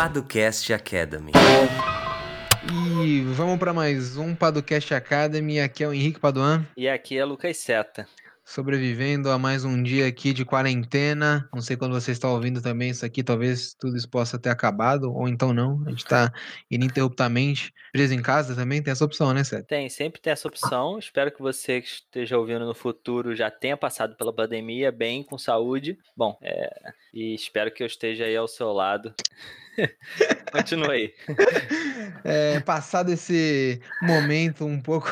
Paducast 0.00 0.72
Academy. 0.72 1.30
E 3.04 3.20
vamos 3.34 3.58
para 3.58 3.74
mais 3.74 4.16
um 4.16 4.34
Paducast 4.34 4.94
Academy. 4.94 5.60
Aqui 5.60 5.84
é 5.84 5.88
o 5.88 5.92
Henrique 5.92 6.18
Paduan. 6.18 6.66
E 6.74 6.88
aqui 6.88 7.18
é 7.18 7.24
Lucas 7.26 7.58
Seta 7.58 8.08
sobrevivendo 8.50 9.30
a 9.30 9.38
mais 9.38 9.64
um 9.64 9.80
dia 9.80 10.08
aqui 10.08 10.32
de 10.32 10.44
quarentena. 10.44 11.48
Não 11.54 11.62
sei 11.62 11.76
quando 11.76 11.92
você 11.92 12.10
está 12.10 12.28
ouvindo 12.28 12.60
também 12.60 12.90
isso 12.90 13.06
aqui, 13.06 13.22
talvez 13.22 13.74
tudo 13.74 13.96
isso 13.96 14.10
possa 14.10 14.40
ter 14.40 14.50
acabado, 14.50 15.12
ou 15.12 15.28
então 15.28 15.52
não. 15.52 15.80
A 15.86 15.90
gente 15.90 16.00
está 16.04 16.32
ininterruptamente 16.68 17.72
preso 17.92 18.12
em 18.12 18.20
casa 18.20 18.56
também, 18.56 18.82
tem 18.82 18.90
essa 18.90 19.04
opção, 19.04 19.32
né, 19.32 19.44
Sérgio? 19.44 19.66
Tem, 19.68 19.88
sempre 19.88 20.20
tem 20.20 20.32
essa 20.32 20.48
opção. 20.48 20.98
Espero 20.98 21.30
que 21.30 21.40
você 21.40 21.80
que 21.80 21.86
esteja 21.86 22.38
ouvindo 22.38 22.66
no 22.66 22.74
futuro 22.74 23.36
já 23.36 23.52
tenha 23.52 23.76
passado 23.76 24.16
pela 24.16 24.32
pandemia 24.32 24.90
bem, 24.90 25.22
com 25.22 25.38
saúde. 25.38 25.96
Bom, 26.16 26.36
é... 26.42 26.92
e 27.12 27.34
espero 27.34 27.72
que 27.72 27.82
eu 27.82 27.86
esteja 27.86 28.24
aí 28.24 28.36
ao 28.36 28.48
seu 28.48 28.72
lado. 28.72 29.14
Continua 30.52 30.92
aí. 30.92 31.14
É, 32.24 32.60
passado 32.60 33.12
esse 33.12 33.80
momento 34.02 34.64
um 34.64 34.80
pouco 34.80 35.10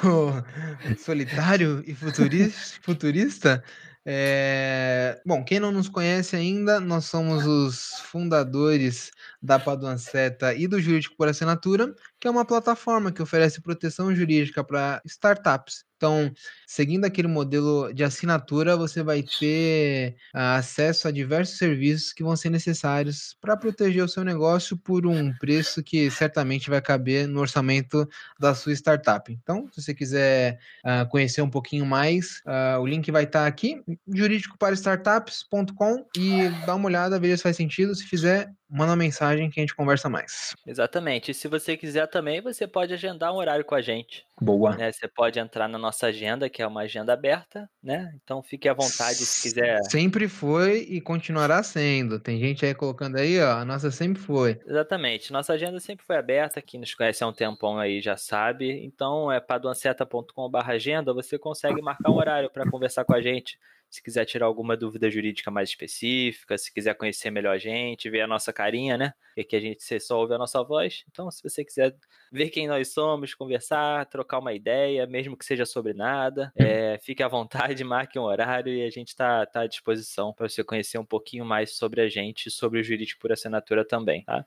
solitário 0.98 1.82
e 1.86 1.94
futurista, 1.94 2.80
futurista 2.82 3.64
é... 4.10 5.20
bom, 5.26 5.44
quem 5.44 5.60
não 5.60 5.70
nos 5.70 5.86
conhece 5.86 6.34
ainda, 6.34 6.80
nós 6.80 7.04
somos 7.04 7.44
os 7.46 8.00
fundadores 8.00 9.10
da 9.42 9.58
Paduanceta 9.58 10.54
e 10.54 10.66
do 10.66 10.80
Jurídico 10.80 11.14
por 11.14 11.28
Assinatura, 11.28 11.94
que 12.18 12.26
é 12.26 12.30
uma 12.30 12.46
plataforma 12.46 13.12
que 13.12 13.20
oferece 13.20 13.60
proteção 13.60 14.14
jurídica 14.14 14.64
para 14.64 15.02
startups. 15.04 15.84
Então, 15.98 16.32
seguindo 16.64 17.04
aquele 17.04 17.26
modelo 17.26 17.92
de 17.92 18.04
assinatura, 18.04 18.76
você 18.76 19.02
vai 19.02 19.20
ter 19.20 20.14
uh, 20.32 20.54
acesso 20.56 21.08
a 21.08 21.10
diversos 21.10 21.58
serviços 21.58 22.12
que 22.12 22.22
vão 22.22 22.36
ser 22.36 22.50
necessários 22.50 23.36
para 23.40 23.56
proteger 23.56 24.04
o 24.04 24.08
seu 24.08 24.22
negócio 24.22 24.76
por 24.76 25.08
um 25.08 25.34
preço 25.38 25.82
que 25.82 26.08
certamente 26.08 26.70
vai 26.70 26.80
caber 26.80 27.26
no 27.26 27.40
orçamento 27.40 28.08
da 28.38 28.54
sua 28.54 28.72
startup. 28.74 29.32
Então, 29.32 29.68
se 29.72 29.82
você 29.82 29.92
quiser 29.92 30.60
uh, 30.84 31.08
conhecer 31.08 31.42
um 31.42 31.50
pouquinho 31.50 31.84
mais, 31.84 32.42
uh, 32.46 32.78
o 32.80 32.86
link 32.86 33.10
vai 33.10 33.24
estar 33.24 33.40
tá 33.40 33.46
aqui, 33.48 33.82
jurídicoparastartups.com 34.06 36.06
e 36.16 36.48
dá 36.64 36.76
uma 36.76 36.86
olhada, 36.86 37.18
ver 37.18 37.36
se 37.36 37.42
faz 37.42 37.56
sentido. 37.56 37.92
Se 37.92 38.04
fizer, 38.04 38.52
manda 38.68 38.90
uma 38.90 38.96
mensagem 38.96 39.50
que 39.50 39.60
a 39.60 39.62
gente 39.62 39.74
conversa 39.74 40.08
mais. 40.08 40.54
Exatamente. 40.66 41.30
E 41.30 41.34
se 41.34 41.48
você 41.48 41.76
quiser 41.76 42.06
também, 42.06 42.40
você 42.40 42.66
pode 42.66 42.92
agendar 42.92 43.32
um 43.32 43.36
horário 43.36 43.64
com 43.64 43.74
a 43.74 43.80
gente. 43.80 44.26
Boa. 44.40 44.76
Né? 44.76 44.92
Você 44.92 45.08
pode 45.08 45.38
entrar 45.38 45.68
na 45.68 45.78
nossa 45.78 46.06
agenda, 46.06 46.48
que 46.48 46.62
é 46.62 46.66
uma 46.66 46.82
agenda 46.82 47.12
aberta, 47.12 47.68
né? 47.82 48.14
Então 48.22 48.42
fique 48.42 48.68
à 48.68 48.74
vontade 48.74 49.16
se 49.16 49.42
quiser. 49.42 49.80
Sempre 49.84 50.28
foi 50.28 50.86
e 50.88 51.00
continuará 51.00 51.62
sendo. 51.62 52.20
Tem 52.20 52.38
gente 52.38 52.64
aí 52.64 52.74
colocando 52.74 53.16
aí, 53.16 53.40
ó, 53.40 53.58
a 53.58 53.64
nossa 53.64 53.90
sempre 53.90 54.22
foi. 54.22 54.60
Exatamente. 54.66 55.32
Nossa 55.32 55.54
agenda 55.54 55.80
sempre 55.80 56.04
foi 56.04 56.16
aberta. 56.16 56.62
Quem 56.62 56.78
nos 56.78 56.94
conhece 56.94 57.24
há 57.24 57.26
um 57.26 57.32
tempão 57.32 57.78
aí 57.78 58.00
já 58.00 58.16
sabe. 58.16 58.84
Então 58.84 59.32
é 59.32 59.40
paduanceta.com/agenda, 59.40 61.12
você 61.12 61.38
consegue 61.38 61.80
marcar 61.82 62.10
um 62.10 62.16
horário 62.16 62.50
para 62.50 62.68
conversar 62.70 63.04
com 63.04 63.14
a 63.14 63.20
gente 63.20 63.58
se 63.90 64.02
quiser 64.02 64.24
tirar 64.26 64.46
alguma 64.46 64.76
dúvida 64.76 65.10
jurídica 65.10 65.50
mais 65.50 65.70
específica, 65.70 66.58
se 66.58 66.72
quiser 66.72 66.94
conhecer 66.94 67.30
melhor 67.30 67.54
a 67.54 67.58
gente, 67.58 68.10
ver 68.10 68.20
a 68.20 68.26
nossa 68.26 68.52
carinha, 68.52 68.98
né? 68.98 69.14
Porque 69.28 69.40
aqui 69.40 69.56
a 69.56 69.60
gente 69.60 70.00
só 70.00 70.18
ouve 70.18 70.34
a 70.34 70.38
nossa 70.38 70.62
voz. 70.62 71.04
Então, 71.10 71.30
se 71.30 71.42
você 71.42 71.64
quiser 71.64 71.96
ver 72.30 72.50
quem 72.50 72.68
nós 72.68 72.92
somos, 72.92 73.34
conversar, 73.34 74.06
trocar 74.06 74.40
uma 74.40 74.52
ideia, 74.52 75.06
mesmo 75.06 75.36
que 75.36 75.44
seja 75.44 75.64
sobre 75.64 75.94
nada, 75.94 76.52
é, 76.56 76.98
fique 77.02 77.22
à 77.22 77.28
vontade, 77.28 77.82
marque 77.84 78.18
um 78.18 78.22
horário 78.22 78.72
e 78.72 78.84
a 78.84 78.90
gente 78.90 79.08
está 79.08 79.46
tá 79.46 79.62
à 79.62 79.66
disposição 79.66 80.32
para 80.32 80.48
você 80.48 80.62
conhecer 80.62 80.98
um 80.98 81.06
pouquinho 81.06 81.44
mais 81.44 81.76
sobre 81.76 82.00
a 82.00 82.08
gente 82.08 82.46
e 82.46 82.50
sobre 82.50 82.80
o 82.80 82.84
jurídico 82.84 83.20
por 83.20 83.32
assinatura 83.32 83.86
também, 83.86 84.22
tá? 84.24 84.44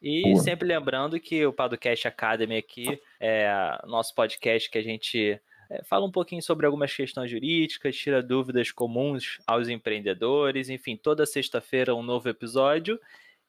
E 0.00 0.22
Boa. 0.22 0.42
sempre 0.42 0.66
lembrando 0.66 1.18
que 1.18 1.44
o 1.44 1.52
Podcast 1.52 2.06
Academy 2.08 2.56
aqui 2.56 3.00
é 3.20 3.50
nosso 3.84 4.14
podcast 4.14 4.70
que 4.70 4.78
a 4.78 4.82
gente 4.82 5.40
é, 5.68 5.82
fala 5.84 6.06
um 6.06 6.10
pouquinho 6.10 6.42
sobre 6.42 6.66
algumas 6.66 6.94
questões 6.94 7.30
jurídicas, 7.30 7.96
tira 7.96 8.22
dúvidas 8.22 8.70
comuns 8.70 9.38
aos 9.46 9.68
empreendedores. 9.68 10.68
Enfim, 10.68 10.96
toda 10.96 11.26
sexta-feira 11.26 11.94
um 11.94 12.02
novo 12.02 12.28
episódio. 12.28 13.00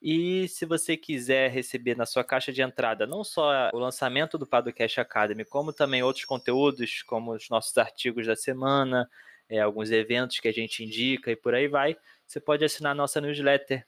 E 0.02 0.48
se 0.48 0.66
você 0.66 0.96
quiser 0.96 1.50
receber 1.50 1.96
na 1.96 2.06
sua 2.06 2.24
caixa 2.24 2.54
de 2.54 2.62
entrada 2.62 3.08
não 3.08 3.24
só 3.24 3.70
o 3.74 3.80
lançamento 3.80 4.38
do 4.38 4.46
Padocast 4.46 5.00
Academy, 5.00 5.44
como 5.44 5.74
também 5.74 6.04
outros 6.04 6.26
conteúdos, 6.26 7.02
como 7.04 7.34
os 7.34 7.50
nossos 7.50 7.76
artigos 7.78 8.28
da 8.28 8.36
semana, 8.36 9.10
é, 9.50 9.60
alguns 9.60 9.90
eventos 9.92 10.40
que 10.40 10.48
a 10.48 10.52
gente 10.54 10.84
indica 10.84 11.32
e 11.32 11.36
por 11.36 11.56
aí 11.56 11.68
vai, 11.68 11.98
você 12.28 12.40
pode 12.40 12.64
assinar 12.64 12.94
nossa 12.94 13.20
newsletter 13.20 13.86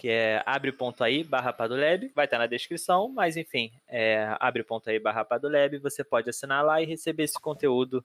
que 0.00 0.08
é 0.08 0.42
abre.ai 0.46 1.22
barra 1.22 1.52
Padolab, 1.52 2.10
vai 2.14 2.24
estar 2.24 2.38
na 2.38 2.46
descrição, 2.46 3.10
mas 3.10 3.36
enfim, 3.36 3.70
é 3.86 4.34
abre.ai 4.40 4.98
barra 4.98 5.26
Padolab, 5.26 5.76
você 5.76 6.02
pode 6.02 6.30
assinar 6.30 6.64
lá 6.64 6.80
e 6.80 6.86
receber 6.86 7.24
esse 7.24 7.38
conteúdo 7.38 8.02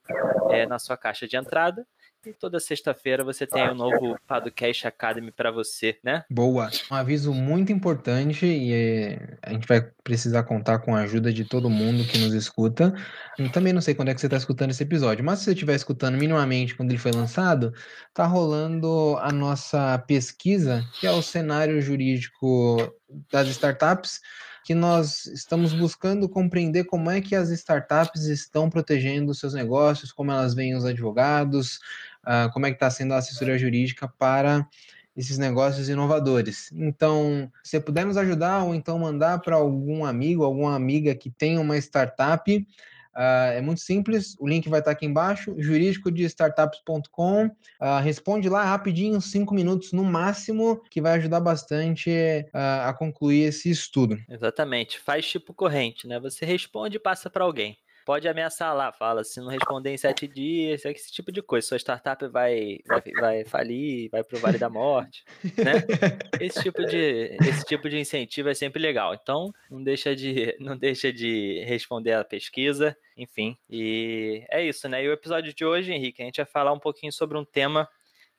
é, 0.50 0.66
na 0.66 0.78
sua 0.78 0.98
caixa 0.98 1.26
de 1.26 1.38
entrada. 1.38 1.88
E 2.26 2.34
toda 2.34 2.60
sexta-feira 2.60 3.24
você 3.24 3.46
tem 3.46 3.70
um 3.70 3.76
novo 3.76 4.18
Padocast 4.28 4.88
Academy 4.88 5.32
para 5.32 5.52
você, 5.52 5.98
né? 6.04 6.24
Boa. 6.30 6.72
Um 6.92 6.96
aviso 6.96 7.32
muito 7.32 7.72
importante 7.72 8.48
e 8.48 8.74
é, 8.74 9.38
a 9.44 9.54
gente 9.54 9.68
vai 9.68 9.82
precisar 10.04 10.44
contar 10.44 10.80
com 10.80 10.96
a 10.96 11.02
ajuda 11.02 11.32
de 11.32 11.46
todo 11.46 11.70
mundo 11.70 12.04
que 12.04 12.18
nos 12.18 12.34
escuta. 12.34 12.94
Eu 13.38 13.52
também 13.52 13.74
não 13.74 13.82
sei 13.82 13.94
quando 13.94 14.10
é 14.10 14.16
que 14.16 14.20
você 14.20 14.28
está 14.28 14.38
escutando 14.38 14.72
esse 14.72 14.82
episódio, 14.82 15.24
mas 15.24 15.40
se 15.40 15.46
você 15.46 15.52
estiver 15.52 15.76
escutando 15.76 16.18
minimamente 16.18 16.76
quando 16.76 16.90
ele 16.90 16.98
foi 16.98 17.12
lançado, 17.12 17.72
tá 18.14 18.26
rolando 18.26 19.18
a 19.20 19.32
nossa 19.32 19.98
pesquisa, 20.00 20.84
que 21.00 21.06
é 21.06 21.12
o 21.12 21.22
cenário 21.22 21.80
jurídico 21.80 22.78
das 23.32 23.48
startups 23.50 24.20
que 24.66 24.74
nós 24.74 25.28
estamos 25.28 25.74
buscando 25.74 26.28
compreender 26.28 26.86
como 26.86 27.12
é 27.12 27.22
que 27.22 27.36
as 27.36 27.50
startups 27.52 28.24
estão 28.24 28.68
protegendo 28.68 29.32
seus 29.36 29.54
negócios, 29.54 30.12
como 30.12 30.32
elas 30.32 30.56
veem 30.56 30.76
os 30.76 30.84
advogados, 30.84 31.80
uh, 32.26 32.52
como 32.52 32.66
é 32.66 32.70
que 32.70 32.76
está 32.76 32.90
sendo 32.90 33.14
a 33.14 33.18
assessoria 33.18 33.58
jurídica 33.58 34.08
para 34.08 34.68
esses 35.16 35.38
negócios 35.38 35.88
inovadores. 35.88 36.70
Então, 36.74 37.50
se 37.64 37.80
puder 37.80 38.06
nos 38.06 38.18
ajudar 38.18 38.64
ou 38.64 38.76
então 38.76 39.00
mandar 39.00 39.40
para 39.40 39.56
algum 39.56 40.04
amigo, 40.04 40.44
alguma 40.44 40.76
amiga 40.76 41.16
que 41.16 41.30
tenha 41.30 41.60
uma 41.62 41.78
startup, 41.78 42.54
uh, 42.54 43.52
é 43.54 43.62
muito 43.62 43.80
simples, 43.80 44.36
o 44.40 44.48
link 44.48 44.68
vai 44.68 44.80
estar 44.80 44.92
aqui 44.92 45.06
embaixo, 45.06 45.56
jurídico 45.58 46.12
de 46.12 46.24
startups.com, 46.26 47.46
uh, 47.46 47.52
ah, 47.80 48.00
responde 48.02 48.50
lá 48.50 48.66
rapidinho, 48.66 49.22
cinco 49.22 49.54
minutos 49.54 49.94
no 49.94 50.04
máximo, 50.04 50.82
que 50.90 51.00
vai 51.00 51.14
ajudar 51.14 51.40
bastante 51.40 52.12
uh, 52.54 52.90
a 52.90 52.94
concluir 52.94 53.44
esse 53.44 53.70
estudo. 53.70 54.18
Exatamente, 54.30 55.00
faz 55.00 55.26
tipo 55.26 55.54
corrente, 55.54 56.08
né? 56.08 56.20
Você 56.20 56.46
responde 56.46 56.98
e 56.98 57.00
passa 57.00 57.30
para 57.30 57.46
alguém 57.46 57.78
pode 58.06 58.28
ameaçar 58.28 58.74
lá, 58.76 58.92
fala, 58.92 59.24
se 59.24 59.40
não 59.40 59.48
responder 59.48 59.90
em 59.90 59.98
sete 59.98 60.28
dias, 60.28 60.86
esse 60.86 61.12
tipo 61.12 61.32
de 61.32 61.42
coisa. 61.42 61.68
Sua 61.68 61.80
startup 61.80 62.26
vai, 62.28 62.80
vai, 62.88 63.02
vai 63.20 63.46
falir, 63.46 64.10
vai 64.12 64.24
pro 64.24 64.38
Vale 64.38 64.60
da 64.60 64.70
Morte, 64.70 65.26
né? 65.44 65.84
Esse 66.40 66.62
tipo 66.62 66.86
de, 66.86 67.38
esse 67.42 67.66
tipo 67.66 67.90
de 67.90 67.98
incentivo 67.98 68.50
é 68.50 68.54
sempre 68.54 68.80
legal. 68.80 69.14
Então, 69.14 69.52
não 69.72 69.82
deixa 69.82 70.16
de, 70.16 70.56
não 70.60 70.78
deixa 70.78 71.12
de 71.12 71.64
responder 71.66 72.14
a 72.14 72.24
pesquisa, 72.24 72.96
enfim. 73.18 73.58
E 73.70 74.46
é 74.52 74.64
isso, 74.64 74.88
né? 74.88 75.04
E 75.04 75.10
o 75.10 75.14
episódio 75.14 75.54
de 75.54 75.66
hoje, 75.66 75.92
Henrique, 75.92 76.22
a 76.22 76.26
gente 76.26 76.38
vai 76.38 76.46
falar 76.46 76.74
um 76.74 76.80
pouquinho 76.80 77.12
sobre 77.12 77.38
um 77.38 77.46
tema 77.46 77.90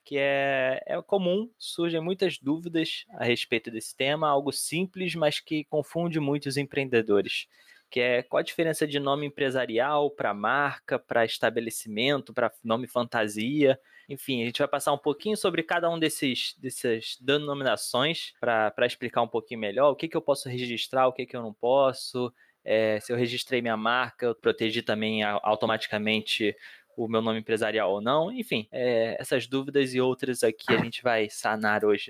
que 0.05 0.17
é, 0.17 0.81
é 0.85 1.01
comum, 1.01 1.51
surgem 1.57 1.99
muitas 1.99 2.37
dúvidas 2.37 3.03
a 3.15 3.25
respeito 3.25 3.69
desse 3.69 3.93
tema, 3.93 4.29
algo 4.29 4.53
simples, 4.53 5.15
mas 5.15 5.41
que 5.41 5.65
confunde 5.65 6.17
muitos 6.17 6.55
empreendedores 6.55 7.47
que 7.89 7.99
é 7.99 8.23
qual 8.23 8.39
a 8.39 8.43
diferença 8.43 8.85
de 8.85 8.99
nome 8.99 9.25
empresarial 9.25 10.11
para 10.11 10.33
marca, 10.33 10.99
para 10.99 11.25
estabelecimento, 11.25 12.33
para 12.33 12.51
nome 12.63 12.87
fantasia. 12.87 13.79
Enfim, 14.09 14.41
a 14.41 14.45
gente 14.45 14.59
vai 14.59 14.67
passar 14.67 14.93
um 14.93 14.97
pouquinho 14.97 15.35
sobre 15.35 15.63
cada 15.63 15.89
um 15.89 15.99
desses 15.99 16.55
dessas 16.57 17.17
denominações 17.19 18.33
para 18.39 18.85
explicar 18.85 19.21
um 19.21 19.27
pouquinho 19.27 19.59
melhor 19.59 19.91
o 19.91 19.95
que, 19.95 20.07
que 20.07 20.15
eu 20.15 20.21
posso 20.21 20.49
registrar, 20.49 21.07
o 21.07 21.13
que, 21.13 21.25
que 21.25 21.35
eu 21.35 21.41
não 21.41 21.53
posso. 21.53 22.33
É, 22.63 22.99
se 22.99 23.13
eu 23.13 23.17
registrei 23.17 23.61
minha 23.61 23.77
marca, 23.77 24.25
eu 24.25 24.35
protegi 24.35 24.81
também 24.81 25.23
automaticamente 25.23 26.55
o 26.97 27.07
meu 27.07 27.21
nome 27.21 27.39
empresarial 27.39 27.91
ou 27.91 28.01
não. 28.01 28.31
Enfim, 28.31 28.67
é, 28.71 29.15
essas 29.19 29.47
dúvidas 29.47 29.93
e 29.93 30.01
outras 30.01 30.43
aqui 30.43 30.73
a 30.73 30.83
gente 30.83 31.01
vai 31.03 31.29
sanar 31.29 31.85
hoje. 31.85 32.09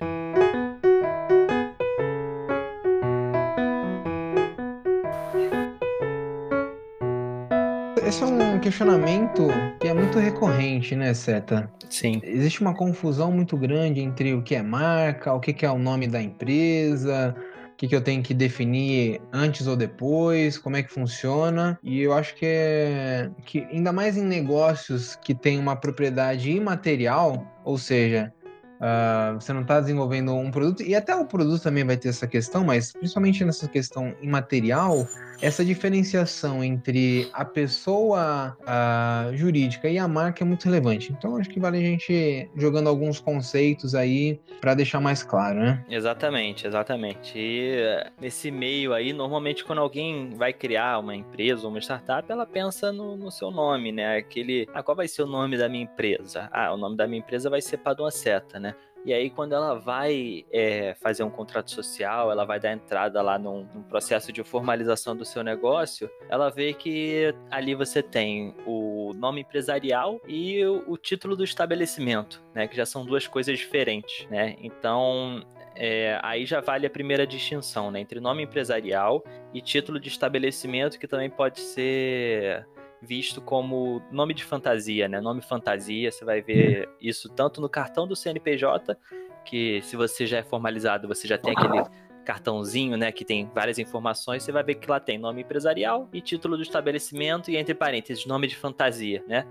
Esse 8.07 8.23
é 8.23 8.25
um 8.25 8.57
questionamento 8.57 9.49
que 9.81 9.87
é 9.89 9.93
muito 9.93 10.17
recorrente, 10.17 10.95
né, 10.95 11.13
Seta? 11.13 11.69
Sim. 11.89 12.21
Existe 12.23 12.61
uma 12.61 12.73
confusão 12.73 13.33
muito 13.33 13.57
grande 13.57 13.99
entre 13.99 14.33
o 14.33 14.41
que 14.41 14.55
é 14.55 14.63
marca, 14.63 15.33
o 15.33 15.41
que 15.41 15.65
é 15.65 15.69
o 15.69 15.77
nome 15.77 16.07
da 16.07 16.21
empresa, 16.21 17.35
o 17.73 17.75
que, 17.75 17.85
que 17.85 17.93
eu 17.93 17.99
tenho 17.99 18.23
que 18.23 18.33
definir 18.33 19.19
antes 19.33 19.67
ou 19.67 19.75
depois, 19.75 20.57
como 20.57 20.77
é 20.77 20.83
que 20.83 20.93
funciona. 20.93 21.77
E 21.83 22.01
eu 22.01 22.13
acho 22.13 22.33
que 22.35 22.45
é 22.45 23.29
que 23.45 23.67
ainda 23.73 23.91
mais 23.91 24.15
em 24.15 24.23
negócios 24.23 25.17
que 25.17 25.35
tem 25.35 25.59
uma 25.59 25.75
propriedade 25.75 26.49
imaterial, 26.49 27.45
ou 27.65 27.77
seja, 27.77 28.33
Uh, 28.77 29.33
você 29.33 29.51
não 29.51 29.61
está 29.61 29.79
desenvolvendo 29.79 30.35
um 30.35 30.51
produto, 30.51 30.83
e 30.83 30.93
até 30.93 31.15
o 31.15 31.25
produto 31.25 31.63
também 31.63 31.83
vai 31.83 31.97
ter 31.97 32.09
essa 32.09 32.27
questão, 32.27 32.63
mas 32.63 32.91
principalmente 32.91 33.43
nessa 33.43 33.67
questão 33.67 34.13
imaterial, 34.21 35.07
essa 35.41 35.63
diferenciação 35.63 36.63
entre 36.63 37.29
a 37.33 37.45
pessoa 37.45 38.57
uh, 38.61 39.35
jurídica 39.35 39.87
e 39.89 39.97
a 39.97 40.07
marca 40.07 40.43
é 40.43 40.47
muito 40.47 40.65
relevante. 40.65 41.11
Então, 41.11 41.37
acho 41.37 41.49
que 41.49 41.59
vale 41.59 41.77
a 41.77 41.81
gente 41.81 42.49
jogando 42.55 42.87
alguns 42.87 43.19
conceitos 43.19 43.93
aí 43.93 44.39
para 44.59 44.73
deixar 44.73 44.99
mais 44.99 45.23
claro, 45.23 45.59
né? 45.59 45.85
Exatamente, 45.89 46.65
exatamente. 46.65 47.33
E 47.35 47.75
nesse 48.19 48.49
meio 48.51 48.93
aí, 48.93 49.13
normalmente 49.13 49.63
quando 49.63 49.79
alguém 49.79 50.31
vai 50.35 50.53
criar 50.53 50.99
uma 50.99 51.15
empresa 51.15 51.63
ou 51.63 51.69
uma 51.69 51.79
startup, 51.79 52.29
ela 52.31 52.45
pensa 52.45 52.91
no, 52.91 53.15
no 53.15 53.31
seu 53.31 53.51
nome, 53.51 53.91
né? 53.91 54.17
Aquele, 54.17 54.67
ah, 54.73 54.81
qual 54.81 54.95
vai 54.95 55.07
ser 55.07 55.23
o 55.23 55.27
nome 55.27 55.57
da 55.57 55.69
minha 55.69 55.83
empresa? 55.83 56.49
Ah, 56.51 56.73
o 56.73 56.77
nome 56.77 56.97
da 56.97 57.07
minha 57.07 57.19
empresa 57.19 57.49
vai 57.49 57.61
ser 57.61 57.77
Padua 57.77 58.11
Seta, 58.11 58.59
né? 58.59 58.75
E 59.07 59.13
aí, 59.13 59.29
quando 59.29 59.53
ela 59.53 59.73
vai 59.73 60.45
é, 60.51 60.93
fazer 60.95 61.23
um 61.23 61.29
contrato 61.29 61.71
social, 61.71 62.29
ela 62.29 62.43
vai 62.43 62.59
dar 62.59 62.73
entrada 62.73 63.21
lá 63.21 63.39
num, 63.39 63.65
num, 63.73 63.81
processo 63.81 64.33
de 64.33 64.43
formalização 64.43 65.15
do 65.15 65.23
seu 65.23 65.45
negócio, 65.45 66.11
ela 66.27 66.49
vê 66.49 66.73
que 66.73 67.33
ali 67.49 67.73
você 67.73 68.03
tem 68.03 68.53
o 68.65 69.13
nome 69.15 69.39
empresarial 69.39 70.19
e 70.27 70.61
o, 70.65 70.83
o 70.85 70.97
título 70.97 71.37
do 71.37 71.43
estabelecimento, 71.45 72.43
né? 72.53 72.67
Que 72.67 72.75
já 72.75 72.85
são 72.85 73.05
duas 73.05 73.25
coisas 73.25 73.57
diferentes, 73.57 74.27
né? 74.29 74.57
Então, 74.59 75.41
é, 75.73 76.19
aí 76.21 76.45
já 76.45 76.59
vale 76.59 76.85
a 76.85 76.89
primeira 76.89 77.25
distinção, 77.25 77.89
né? 77.89 78.01
Entre 78.01 78.19
nome 78.19 78.43
empresarial 78.43 79.23
e 79.53 79.61
título 79.61 80.01
de 80.01 80.09
estabelecimento, 80.09 80.99
que 80.99 81.07
também 81.07 81.29
pode 81.29 81.61
ser 81.61 82.67
visto 83.01 83.41
como 83.41 84.01
nome 84.11 84.33
de 84.33 84.43
fantasia, 84.43 85.07
né? 85.07 85.19
Nome 85.21 85.41
fantasia, 85.41 86.11
você 86.11 86.25
vai 86.25 86.41
ver 86.41 86.89
isso 86.99 87.29
tanto 87.29 87.61
no 87.61 87.69
cartão 87.69 88.07
do 88.07 88.15
CNPJ, 88.15 88.97
que 89.45 89.81
se 89.83 89.95
você 89.95 90.25
já 90.25 90.37
é 90.37 90.43
formalizado, 90.43 91.07
você 91.07 91.27
já 91.27 91.37
tem 91.37 91.53
aquele 91.55 91.83
cartãozinho, 92.25 92.97
né, 92.97 93.09
que 93.09 93.23
tem 93.23 93.49
várias 93.55 93.79
informações, 93.79 94.43
você 94.43 94.51
vai 94.51 94.61
ver 94.61 94.75
que 94.75 94.91
lá 94.91 94.99
tem 94.99 95.17
nome 95.17 95.43
empresarial 95.43 96.09
e 96.11 96.19
título 96.19 96.57
do 96.57 96.63
estabelecimento 96.63 97.49
e 97.49 97.55
entre 97.55 97.73
parênteses, 97.73 98.25
nome 98.25 98.47
de 98.47 98.55
fantasia, 98.57 99.23
né? 99.25 99.45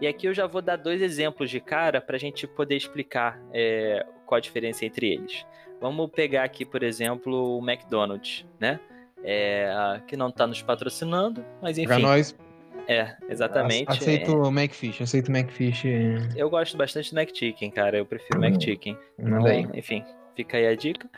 E 0.00 0.08
aqui 0.08 0.26
eu 0.26 0.34
já 0.34 0.44
vou 0.46 0.60
dar 0.60 0.74
dois 0.76 1.00
exemplos 1.00 1.48
de 1.48 1.60
cara 1.60 2.00
para 2.00 2.16
a 2.16 2.18
gente 2.18 2.46
poder 2.46 2.76
explicar 2.76 3.40
é, 3.52 4.04
qual 4.26 4.36
a 4.36 4.40
diferença 4.40 4.84
entre 4.84 5.12
eles. 5.12 5.46
Vamos 5.80 6.10
pegar 6.10 6.42
aqui, 6.42 6.64
por 6.64 6.82
exemplo, 6.82 7.58
o 7.58 7.70
McDonald's, 7.70 8.44
né? 8.58 8.80
É, 9.22 10.00
que 10.06 10.16
não 10.16 10.28
está 10.28 10.46
nos 10.46 10.60
patrocinando, 10.60 11.44
mas 11.62 11.78
enfim. 11.78 11.88
Para 11.88 11.98
nós, 11.98 12.36
é, 12.88 13.16
exatamente. 13.28 13.90
Aceito 13.90 14.36
o 14.36 14.48
McFish, 14.48 15.02
aceito 15.02 15.28
o 15.28 15.36
McFish. 15.36 15.84
Eu 16.36 16.48
gosto 16.48 16.76
bastante 16.76 17.12
do 17.12 17.18
McChicken, 17.18 17.70
cara. 17.70 17.98
Eu 17.98 18.06
prefiro 18.06 18.40
hum, 18.40 18.44
McChicken. 18.44 18.96
Então, 19.18 19.70
enfim, 19.74 20.04
fica 20.36 20.56
aí 20.56 20.66
a 20.66 20.76
dica. 20.76 21.08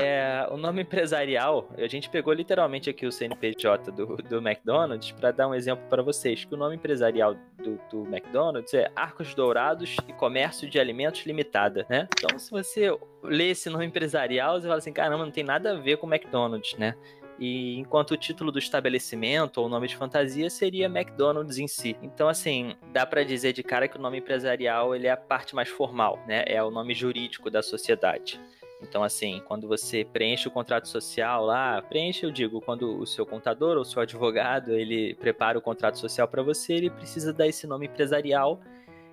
É, 0.00 0.46
o 0.50 0.56
nome 0.56 0.82
empresarial, 0.82 1.68
a 1.76 1.86
gente 1.86 2.10
pegou 2.10 2.32
literalmente 2.32 2.90
aqui 2.90 3.06
o 3.06 3.12
CNPJ 3.12 3.90
do, 3.92 4.16
do 4.16 4.36
McDonald's 4.38 5.12
para 5.12 5.30
dar 5.30 5.48
um 5.48 5.54
exemplo 5.54 5.84
para 5.88 6.02
vocês, 6.02 6.44
que 6.44 6.54
o 6.54 6.58
nome 6.58 6.76
empresarial 6.76 7.34
do, 7.56 7.80
do, 7.90 8.02
McDonald's 8.06 8.74
é 8.74 8.90
Arcos 8.94 9.34
Dourados 9.34 9.96
e 10.06 10.12
Comércio 10.12 10.68
de 10.68 10.78
Alimentos 10.78 11.24
Limitada, 11.24 11.86
né? 11.88 12.08
Então, 12.18 12.38
se 12.38 12.50
você 12.50 12.96
lê 13.22 13.50
esse 13.50 13.70
nome 13.70 13.86
empresarial, 13.86 14.60
você 14.60 14.66
fala 14.66 14.78
assim, 14.78 14.92
caramba, 14.92 15.24
não 15.24 15.32
tem 15.32 15.44
nada 15.44 15.72
a 15.72 15.80
ver 15.80 15.96
com 15.96 16.06
o 16.06 16.12
McDonald's, 16.12 16.76
né? 16.76 16.94
E 17.38 17.78
enquanto 17.78 18.12
o 18.12 18.16
título 18.16 18.50
do 18.50 18.58
estabelecimento 18.58 19.58
ou 19.58 19.66
o 19.66 19.68
nome 19.68 19.86
de 19.86 19.96
fantasia 19.96 20.50
seria 20.50 20.86
McDonald's 20.86 21.58
em 21.58 21.68
si. 21.68 21.96
Então, 22.02 22.28
assim, 22.28 22.74
dá 22.92 23.06
para 23.06 23.22
dizer 23.22 23.52
de 23.52 23.62
cara 23.62 23.86
que 23.86 23.96
o 23.96 24.00
nome 24.00 24.18
empresarial 24.18 24.94
ele 24.94 25.06
é 25.06 25.10
a 25.10 25.16
parte 25.16 25.54
mais 25.54 25.68
formal, 25.68 26.18
né? 26.26 26.44
É 26.46 26.62
o 26.62 26.70
nome 26.70 26.94
jurídico 26.94 27.48
da 27.48 27.62
sociedade. 27.62 28.40
Então, 28.80 29.02
assim, 29.02 29.42
quando 29.46 29.66
você 29.66 30.04
preenche 30.04 30.46
o 30.46 30.50
contrato 30.50 30.88
social 30.88 31.44
lá, 31.44 31.82
preenche, 31.82 32.24
eu 32.24 32.30
digo, 32.30 32.60
quando 32.60 32.98
o 32.98 33.06
seu 33.06 33.26
contador 33.26 33.76
ou 33.76 33.82
o 33.82 33.84
seu 33.84 34.00
advogado 34.00 34.72
ele 34.72 35.14
prepara 35.14 35.58
o 35.58 35.62
contrato 35.62 35.98
social 35.98 36.28
para 36.28 36.42
você, 36.42 36.74
ele 36.74 36.90
precisa 36.90 37.32
dar 37.32 37.46
esse 37.48 37.66
nome 37.66 37.86
empresarial 37.86 38.60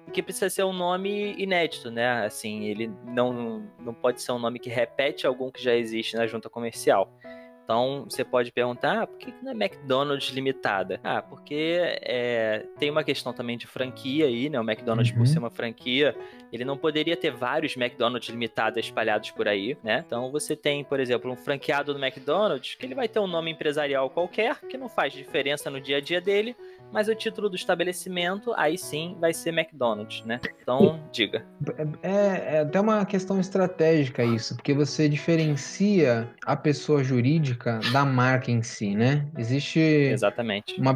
e 0.08 0.12
que 0.12 0.22
precisa 0.22 0.50
ser 0.50 0.64
um 0.64 0.74
nome 0.74 1.34
inédito, 1.38 1.90
né? 1.90 2.26
Assim, 2.26 2.66
ele 2.66 2.92
não, 3.06 3.64
não 3.80 3.94
pode 3.94 4.22
ser 4.22 4.32
um 4.32 4.40
nome 4.40 4.60
que 4.60 4.70
repete 4.70 5.26
algum 5.26 5.50
que 5.50 5.62
já 5.62 5.76
existe 5.76 6.16
na 6.16 6.28
junta 6.28 6.48
comercial. 6.48 7.12
Então 7.66 8.06
você 8.08 8.24
pode 8.24 8.52
perguntar, 8.52 9.02
ah, 9.02 9.08
por 9.08 9.18
que 9.18 9.34
não 9.42 9.52
é 9.52 9.56
McDonald's 9.56 10.30
limitada? 10.30 11.00
Ah, 11.04 11.20
porque 11.20 11.80
é, 12.02 12.64
tem 12.78 12.92
uma 12.92 13.04
questão 13.04 13.34
também 13.34 13.58
de 13.58 13.66
franquia 13.66 14.28
aí, 14.28 14.50
né? 14.50 14.60
O 14.60 14.64
McDonald's, 14.64 15.12
uhum. 15.12 15.18
por 15.18 15.28
ser 15.28 15.40
uma 15.40 15.50
franquia, 15.50 16.16
ele 16.56 16.66
não 16.66 16.78
poderia 16.78 17.16
ter 17.16 17.32
vários 17.32 17.76
McDonald's 17.76 18.30
limitados 18.30 18.84
espalhados 18.84 19.32
por 19.32 19.48
aí, 19.48 19.78
né? 19.84 20.04
Então 20.06 20.32
você 20.32 20.56
tem, 20.56 20.84
por 20.84 21.00
exemplo, 21.00 21.32
um 21.32 21.36
franqueado 21.36 21.94
do 21.94 22.04
McDonald's 22.04 22.76
que 22.76 22.86
ele 22.86 22.96
vai 22.96 23.08
ter 23.08 23.20
um 23.20 23.28
nome 23.28 23.52
empresarial 23.52 24.10
qualquer, 24.10 24.60
que 24.62 24.78
não 24.78 24.90
faz 24.90 25.14
diferença 25.14 25.70
no 25.70 25.80
dia 25.80 25.98
a 25.98 26.02
dia 26.02 26.22
dele, 26.22 26.56
mas 26.92 27.08
o 27.08 27.16
título 27.16 27.50
do 27.50 27.56
estabelecimento, 27.56 28.54
aí 28.56 28.78
sim, 28.78 29.18
vai 29.20 29.34
ser 29.34 29.50
McDonald's, 29.50 30.24
né? 30.26 30.40
Então, 30.62 31.00
diga. 31.12 31.46
É, 32.02 32.56
é 32.56 32.60
até 32.62 32.80
uma 32.80 33.06
questão 33.06 33.40
estratégica 33.40 34.24
isso, 34.24 34.56
porque 34.56 34.74
você 34.74 35.10
diferencia 35.10 36.30
a 36.46 36.56
pessoa 36.56 37.04
jurídica 37.04 37.80
da 37.92 38.06
marca 38.06 38.50
em 38.50 38.62
si, 38.62 38.96
né? 38.96 39.28
Existe. 39.38 39.80
Exatamente. 39.80 40.80
Uma, 40.80 40.92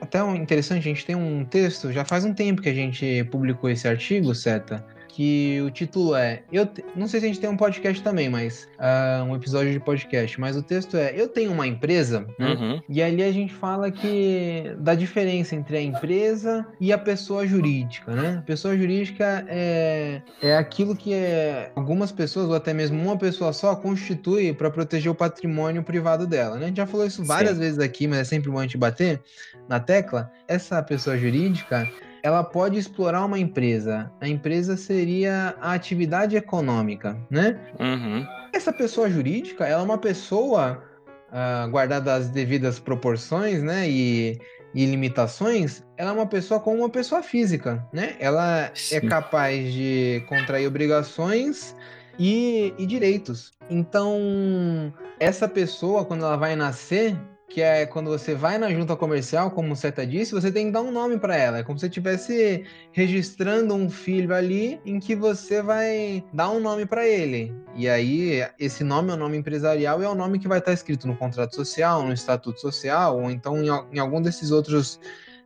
até 0.00 0.22
um 0.22 0.34
interessante, 0.34 0.80
a 0.80 0.82
gente 0.82 1.04
tem 1.04 1.14
um 1.14 1.44
texto, 1.44 1.92
já 1.92 2.04
faz 2.04 2.24
um 2.24 2.32
tempo 2.32 2.62
que 2.62 2.68
a 2.68 2.74
gente 2.74 3.24
publicou 3.24 3.68
esse 3.68 3.86
artigo, 3.86 4.34
Seta, 4.34 4.84
que 5.12 5.60
o 5.60 5.70
título 5.70 6.14
é. 6.16 6.42
Eu 6.50 6.66
te, 6.66 6.82
não 6.96 7.06
sei 7.06 7.20
se 7.20 7.26
a 7.26 7.28
gente 7.28 7.40
tem 7.40 7.48
um 7.48 7.56
podcast 7.56 8.02
também, 8.02 8.28
mas. 8.28 8.66
Uh, 8.78 9.24
um 9.24 9.36
episódio 9.36 9.70
de 9.70 9.78
podcast, 9.78 10.40
mas 10.40 10.56
o 10.56 10.62
texto 10.62 10.96
é 10.96 11.12
Eu 11.14 11.28
tenho 11.28 11.52
uma 11.52 11.66
empresa, 11.66 12.26
né? 12.38 12.54
uhum. 12.54 12.82
e 12.88 13.02
ali 13.02 13.22
a 13.22 13.30
gente 13.30 13.52
fala 13.52 13.90
que 13.90 14.74
da 14.78 14.94
diferença 14.94 15.54
entre 15.54 15.76
a 15.76 15.82
empresa 15.82 16.66
e 16.80 16.92
a 16.92 16.98
pessoa 16.98 17.46
jurídica, 17.46 18.12
né? 18.14 18.38
A 18.38 18.42
pessoa 18.42 18.76
jurídica 18.76 19.44
é, 19.48 20.22
é 20.42 20.56
aquilo 20.56 20.96
que 20.96 21.12
é, 21.12 21.70
algumas 21.76 22.10
pessoas, 22.10 22.48
ou 22.48 22.54
até 22.54 22.72
mesmo 22.72 23.00
uma 23.00 23.16
pessoa 23.16 23.52
só, 23.52 23.76
constitui 23.76 24.52
para 24.54 24.70
proteger 24.70 25.12
o 25.12 25.14
patrimônio 25.14 25.82
privado 25.82 26.26
dela, 26.26 26.56
né? 26.56 26.64
A 26.64 26.68
gente 26.68 26.78
já 26.78 26.86
falou 26.86 27.06
isso 27.06 27.22
várias 27.22 27.54
Sim. 27.54 27.60
vezes 27.60 27.78
aqui, 27.78 28.06
mas 28.06 28.20
é 28.20 28.24
sempre 28.24 28.50
bom 28.50 28.58
a 28.58 28.62
gente 28.62 28.78
bater 28.78 29.20
na 29.68 29.78
tecla. 29.78 30.30
Essa 30.48 30.82
pessoa 30.82 31.18
jurídica 31.18 31.88
ela 32.22 32.44
pode 32.44 32.78
explorar 32.78 33.24
uma 33.24 33.38
empresa. 33.38 34.10
A 34.20 34.28
empresa 34.28 34.76
seria 34.76 35.56
a 35.60 35.72
atividade 35.72 36.36
econômica, 36.36 37.18
né? 37.28 37.58
Uhum. 37.80 38.26
Essa 38.52 38.72
pessoa 38.72 39.10
jurídica, 39.10 39.66
ela 39.66 39.82
é 39.82 39.84
uma 39.84 39.98
pessoa, 39.98 40.82
uh, 41.30 41.70
guardada 41.70 42.14
as 42.14 42.28
devidas 42.28 42.78
proporções, 42.78 43.62
né? 43.62 43.88
E, 43.88 44.38
e 44.74 44.86
limitações, 44.86 45.82
ela 45.96 46.10
é 46.10 46.14
uma 46.14 46.26
pessoa 46.26 46.60
como 46.60 46.78
uma 46.78 46.90
pessoa 46.90 47.22
física, 47.22 47.84
né? 47.92 48.14
Ela 48.20 48.66
é 48.66 48.72
Sim. 48.74 48.96
é 48.96 49.00
capaz 49.00 49.72
de 49.72 50.24
contrair 50.28 50.66
obrigações 50.68 51.74
e, 52.18 52.72
e 52.78 52.86
direitos. 52.86 53.52
Então, 53.68 54.92
essa 55.18 55.48
pessoa, 55.48 56.04
quando 56.04 56.24
ela 56.24 56.36
vai 56.36 56.54
nascer, 56.54 57.16
que 57.52 57.60
é 57.60 57.84
quando 57.84 58.08
você 58.08 58.34
vai 58.34 58.56
na 58.56 58.70
junta 58.72 58.96
comercial, 58.96 59.50
como 59.50 59.74
o 59.74 59.76
Seta 59.76 60.06
disse, 60.06 60.32
você 60.32 60.50
tem 60.50 60.66
que 60.66 60.72
dar 60.72 60.80
um 60.80 60.90
nome 60.90 61.18
para 61.18 61.36
ela. 61.36 61.58
É 61.58 61.62
como 61.62 61.78
se 61.78 61.82
você 61.82 61.88
estivesse 61.88 62.64
registrando 62.92 63.74
um 63.74 63.90
filho 63.90 64.34
ali 64.34 64.80
em 64.86 64.98
que 64.98 65.14
você 65.14 65.60
vai 65.60 66.24
dar 66.32 66.50
um 66.50 66.58
nome 66.58 66.86
para 66.86 67.06
ele. 67.06 67.54
E 67.76 67.88
aí, 67.88 68.42
esse 68.58 68.82
nome 68.82 69.10
é 69.10 69.14
o 69.14 69.18
nome 69.18 69.36
empresarial 69.36 70.00
e 70.00 70.04
é 70.04 70.08
o 70.08 70.14
nome 70.14 70.38
que 70.38 70.48
vai 70.48 70.60
estar 70.60 70.72
escrito 70.72 71.06
no 71.06 71.14
contrato 71.14 71.54
social, 71.54 72.02
no 72.02 72.12
estatuto 72.12 72.58
social, 72.58 73.20
ou 73.20 73.30
então 73.30 73.62
em, 73.62 73.68
em 73.92 73.98
algum 73.98 74.22
desses 74.22 74.50
outros 74.50 74.98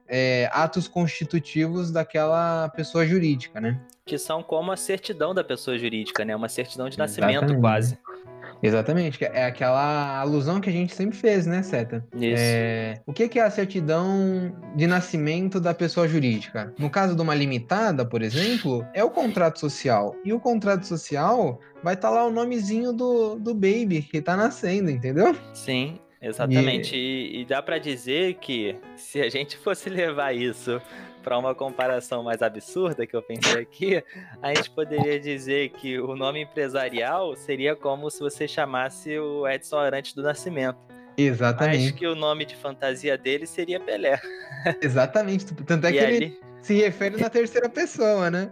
é, 0.07 0.49
atos 0.53 0.87
constitutivos 0.87 1.91
daquela 1.91 2.69
pessoa 2.69 3.05
jurídica, 3.05 3.61
né? 3.61 3.81
Que 4.05 4.17
são 4.17 4.45
como 4.45 4.71
a 4.71 4.77
certidão 4.77 5.35
da 5.35 5.43
pessoa 5.43 5.77
jurídica, 5.77 6.25
né? 6.25 6.37
Uma 6.37 6.49
certidão 6.49 6.89
de 6.89 6.97
nascimento, 6.97 7.33
Exatamente. 7.33 7.61
quase. 7.61 7.99
Exatamente, 8.63 9.23
é 9.25 9.45
aquela 9.45 10.19
alusão 10.21 10.61
que 10.61 10.69
a 10.69 10.73
gente 10.73 10.95
sempre 10.95 11.17
fez, 11.17 11.47
né, 11.47 11.63
Seta? 11.63 12.07
Isso. 12.15 12.43
É, 12.43 13.01
o 13.07 13.13
que 13.13 13.39
é 13.39 13.43
a 13.43 13.51
certidão 13.51 14.57
de 14.75 14.87
nascimento 14.87 15.61
da 15.61 15.75
pessoa 15.75 16.09
jurídica? 16.09 16.73
No 16.79 16.91
caso 16.91 17.15
de 17.15 17.23
uma 17.23 17.35
limitada, 17.35 18.05
por 18.05 18.23
exemplo, 18.23 18.85
é 18.95 19.05
o 19.05 19.11
contrato 19.11 19.61
social. 19.61 20.17
E 20.25 20.33
o 20.33 20.41
contrato 20.41 20.87
social 20.87 21.61
vai 21.83 21.95
estar 21.95 22.09
tá 22.09 22.15
lá 22.15 22.27
o 22.27 22.31
nomezinho 22.31 22.93
do, 22.93 23.37
do 23.37 23.55
baby 23.55 24.03
que 24.03 24.19
está 24.19 24.37
nascendo, 24.37 24.91
entendeu? 24.91 25.37
Sim, 25.53 25.99
Exatamente. 26.21 26.97
E, 26.97 27.41
e, 27.41 27.45
dá 27.45 27.63
para 27.63 27.79
dizer 27.79 28.35
que 28.35 28.75
se 28.97 29.21
a 29.21 29.29
gente 29.29 29.57
fosse 29.57 29.89
levar 29.89 30.35
isso 30.35 30.81
para 31.27 31.37
uma 31.37 31.57
comparação 31.57 32.23
mais 32.23 32.41
absurda 32.41 33.05
que 33.05 33.17
eu 33.17 33.21
pensei 33.21 33.61
aqui, 33.61 34.05
a 34.41 34.55
gente 34.55 34.71
poderia 34.71 35.19
dizer 35.19 35.71
que 35.71 35.99
o 35.99 36.15
nome 36.15 36.43
empresarial 36.43 37.35
seria 37.35 37.75
como 37.75 38.09
se 38.13 38.21
você 38.21 38.47
chamasse 38.47 39.19
o 39.19 39.45
Edson 39.49 39.77
Arantes 39.77 40.13
do 40.13 40.23
Nascimento. 40.23 40.79
Exatamente. 41.17 41.87
Acho 41.87 41.95
que 41.95 42.07
o 42.07 42.15
nome 42.15 42.45
de 42.45 42.55
fantasia 42.55 43.19
dele 43.19 43.45
seria 43.45 43.81
Pelé. 43.81 44.21
Exatamente. 44.81 45.53
Tanto 45.53 45.89
é 45.89 45.91
e 45.91 45.93
que 45.95 45.99
ali... 45.99 46.17
ele 46.17 46.41
se 46.63 46.75
refere 46.75 47.21
na 47.21 47.29
terceira 47.29 47.69
pessoa, 47.69 48.31
né? 48.31 48.49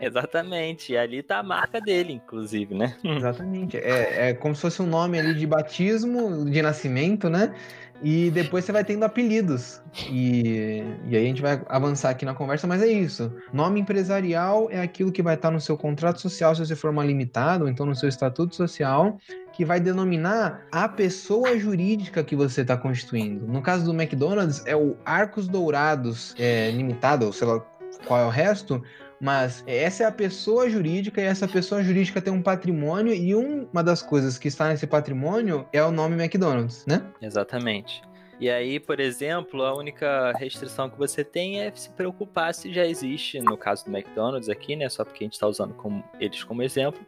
Exatamente. 0.00 0.92
E 0.92 0.96
ali 0.96 1.22
tá 1.22 1.38
a 1.38 1.42
marca 1.42 1.80
dele, 1.80 2.12
inclusive, 2.12 2.74
né? 2.74 2.96
Exatamente. 3.02 3.76
É, 3.76 4.30
é 4.30 4.34
como 4.34 4.54
se 4.54 4.62
fosse 4.62 4.82
um 4.82 4.86
nome 4.86 5.18
ali 5.18 5.34
de 5.34 5.46
batismo, 5.46 6.44
de 6.44 6.62
nascimento, 6.62 7.28
né? 7.28 7.54
E 8.02 8.30
depois 8.30 8.64
você 8.64 8.72
vai 8.72 8.84
tendo 8.84 9.04
apelidos. 9.04 9.80
E, 10.10 10.82
e 11.06 11.16
aí 11.16 11.24
a 11.24 11.26
gente 11.26 11.40
vai 11.40 11.62
avançar 11.68 12.10
aqui 12.10 12.24
na 12.24 12.34
conversa, 12.34 12.66
mas 12.66 12.82
é 12.82 12.86
isso. 12.86 13.32
Nome 13.52 13.80
empresarial 13.80 14.68
é 14.70 14.80
aquilo 14.80 15.10
que 15.10 15.22
vai 15.22 15.34
estar 15.34 15.50
no 15.50 15.60
seu 15.60 15.76
contrato 15.76 16.20
social, 16.20 16.54
se 16.54 16.66
você 16.66 16.76
for 16.76 16.90
uma 16.90 17.04
limitada, 17.04 17.64
ou 17.64 17.70
então 17.70 17.86
no 17.86 17.94
seu 17.94 18.08
estatuto 18.08 18.54
social, 18.54 19.16
que 19.52 19.64
vai 19.64 19.80
denominar 19.80 20.66
a 20.70 20.86
pessoa 20.88 21.58
jurídica 21.58 22.22
que 22.22 22.36
você 22.36 22.60
está 22.60 22.76
constituindo. 22.76 23.46
No 23.46 23.62
caso 23.62 23.84
do 23.86 23.94
McDonald's, 23.98 24.62
é 24.66 24.76
o 24.76 24.96
Arcos 25.04 25.48
Dourados 25.48 26.34
é, 26.38 26.70
Limitado, 26.70 27.24
ou 27.24 27.32
sei 27.32 27.46
lá 27.46 27.64
qual 28.06 28.20
é 28.20 28.26
o 28.26 28.30
resto, 28.30 28.82
mas 29.20 29.64
essa 29.66 30.04
é 30.04 30.06
a 30.06 30.12
pessoa 30.12 30.68
jurídica 30.68 31.20
e 31.20 31.24
essa 31.24 31.48
pessoa 31.48 31.82
jurídica 31.82 32.20
tem 32.20 32.32
um 32.32 32.42
patrimônio 32.42 33.14
e 33.14 33.34
uma 33.34 33.82
das 33.82 34.02
coisas 34.02 34.38
que 34.38 34.48
está 34.48 34.68
nesse 34.68 34.86
patrimônio 34.86 35.66
é 35.72 35.82
o 35.82 35.90
nome 35.90 36.22
McDonald's, 36.22 36.84
né? 36.86 37.02
Exatamente. 37.20 38.02
E 38.38 38.50
aí, 38.50 38.78
por 38.78 39.00
exemplo, 39.00 39.64
a 39.64 39.74
única 39.74 40.32
restrição 40.32 40.90
que 40.90 40.98
você 40.98 41.24
tem 41.24 41.62
é 41.62 41.72
se 41.74 41.88
preocupar 41.90 42.52
se 42.52 42.72
já 42.72 42.86
existe, 42.86 43.40
no 43.40 43.56
caso 43.56 43.86
do 43.86 43.96
McDonald's 43.96 44.50
aqui, 44.50 44.76
né? 44.76 44.88
Só 44.90 45.04
porque 45.04 45.24
a 45.24 45.26
gente 45.26 45.34
está 45.34 45.46
usando 45.46 45.72
como, 45.72 46.04
eles 46.20 46.44
como 46.44 46.62
exemplo, 46.62 47.00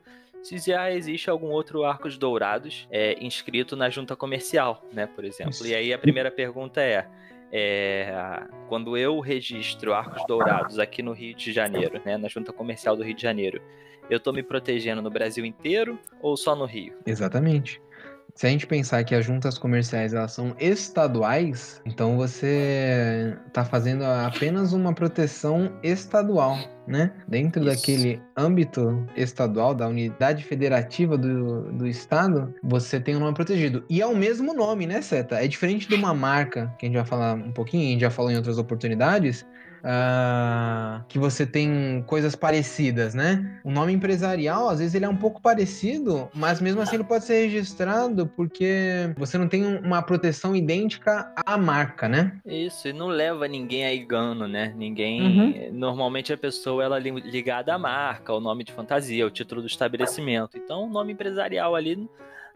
se 0.43 0.57
já 0.59 0.91
existe 0.91 1.29
algum 1.29 1.49
outro 1.49 1.85
Arcos 1.85 2.17
Dourados 2.17 2.89
é, 2.91 3.23
inscrito 3.23 3.77
na 3.77 3.91
junta 3.91 4.17
comercial, 4.17 4.83
né? 4.91 5.07
Por 5.07 5.25
exemplo. 5.25 5.67
E 5.67 5.75
aí 5.75 5.93
a 5.93 5.99
primeira 5.99 6.31
pergunta 6.31 6.81
é 6.81 7.07
é, 7.53 8.45
quando 8.69 8.97
eu 8.97 9.19
registro 9.21 9.95
Arcos 9.95 10.25
Dourados 10.27 10.79
aqui 10.79 11.03
no 11.03 11.13
Rio 11.13 11.35
de 11.35 11.53
Janeiro, 11.53 12.01
né, 12.05 12.17
na 12.17 12.29
Junta 12.29 12.53
Comercial 12.53 12.97
do 12.97 13.03
Rio 13.03 13.15
de 13.15 13.23
Janeiro, 13.23 13.61
eu 14.11 14.19
estou 14.19 14.33
me 14.33 14.43
protegendo 14.43 15.03
no 15.03 15.11
Brasil 15.11 15.45
inteiro 15.45 15.99
ou 16.21 16.37
só 16.37 16.55
no 16.55 16.65
Rio? 16.65 16.95
Exatamente 17.07 17.81
se 18.35 18.47
a 18.47 18.51
gente 18.51 18.67
pensar 18.67 19.03
que 19.05 19.15
as 19.15 19.25
juntas 19.25 19.59
comerciais 19.59 20.15
elas 20.15 20.33
são 20.33 20.55
estaduais, 20.61 21.83
então 21.85 22.17
você 22.17 23.37
está 23.47 23.65
fazendo 23.65 24.05
apenas 24.05 24.73
uma 24.73 24.95
proteção 24.95 25.73
estadual, 25.83 26.57
né? 26.87 27.13
Dentro 27.27 27.63
Isso. 27.65 27.71
daquele 27.71 28.23
âmbito 28.37 29.05
estadual, 29.17 29.75
da 29.75 29.89
unidade 29.89 30.45
federativa 30.45 31.19
do, 31.19 31.73
do 31.73 31.87
estado, 31.87 32.55
você 32.63 33.01
tem 33.01 33.17
um 33.17 33.21
nome 33.21 33.35
protegido. 33.35 33.85
E 33.91 34.01
é 34.01 34.07
o 34.07 34.17
mesmo 34.17 34.55
nome, 34.55 34.87
né, 34.87 35.03
Seta? 35.03 35.43
É 35.43 35.49
diferente 35.49 35.89
de 35.89 35.95
uma 35.95 36.15
marca, 36.15 36.73
que 36.79 36.87
a 36.87 36.89
gente 36.89 36.97
vai 36.97 37.07
falar 37.07 37.35
um 37.35 37.53
pouquinho, 37.53 37.89
a 37.89 37.91
gente 37.93 38.01
já 38.03 38.11
falou 38.11 38.31
em 38.31 38.37
outras 38.37 38.59
oportunidades, 38.59 39.45
uh, 39.79 41.05
que 41.09 41.19
você 41.19 41.47
tem 41.47 42.03
coisas 42.07 42.35
parecidas, 42.35 43.15
né? 43.15 43.61
O 43.65 43.71
nome 43.71 43.93
empresarial, 43.93 44.69
às 44.69 44.79
vezes, 44.79 44.95
ele 44.95 45.05
é 45.05 45.09
um 45.09 45.17
pouco 45.17 45.41
parecido, 45.41 46.29
mas 46.35 46.61
mesmo 46.61 46.81
assim 46.81 46.97
ele 46.97 47.05
pode 47.05 47.25
ser 47.25 47.43
registrado 47.45 48.27
porque 48.27 49.13
você 49.17 49.39
não 49.39 49.49
tem 49.49 49.65
uma 49.65 50.03
proteção 50.03 50.55
idêntica 50.55 51.33
à 51.45 51.57
marca, 51.57 52.09
né? 52.09 52.33
Isso, 52.45 52.89
e 52.89 52.93
não 52.93 53.09
leva 53.09 53.49
ninguém 53.49 53.85
a 53.85 53.95
engano, 53.95 54.47
né? 54.47 54.73
Ninguém. 54.77 55.21
Uhum. 55.21 55.73
Normalmente 55.73 56.33
a 56.33 56.39
pessoa 56.39 56.85
ela 56.85 56.99
é 56.99 57.01
ligada 57.01 57.75
à 57.75 57.79
marca, 57.79 58.33
ao 58.33 58.41
nome 58.41 58.65
de 58.65 58.73
fantasia, 58.73 59.27
o 59.27 59.31
título 59.31 59.61
do 59.61 59.67
estabelecimento. 59.67 60.57
Então, 60.57 60.85
o 60.85 60.89
nome 60.89 61.13
empresarial 61.13 61.75
ali 61.75 62.09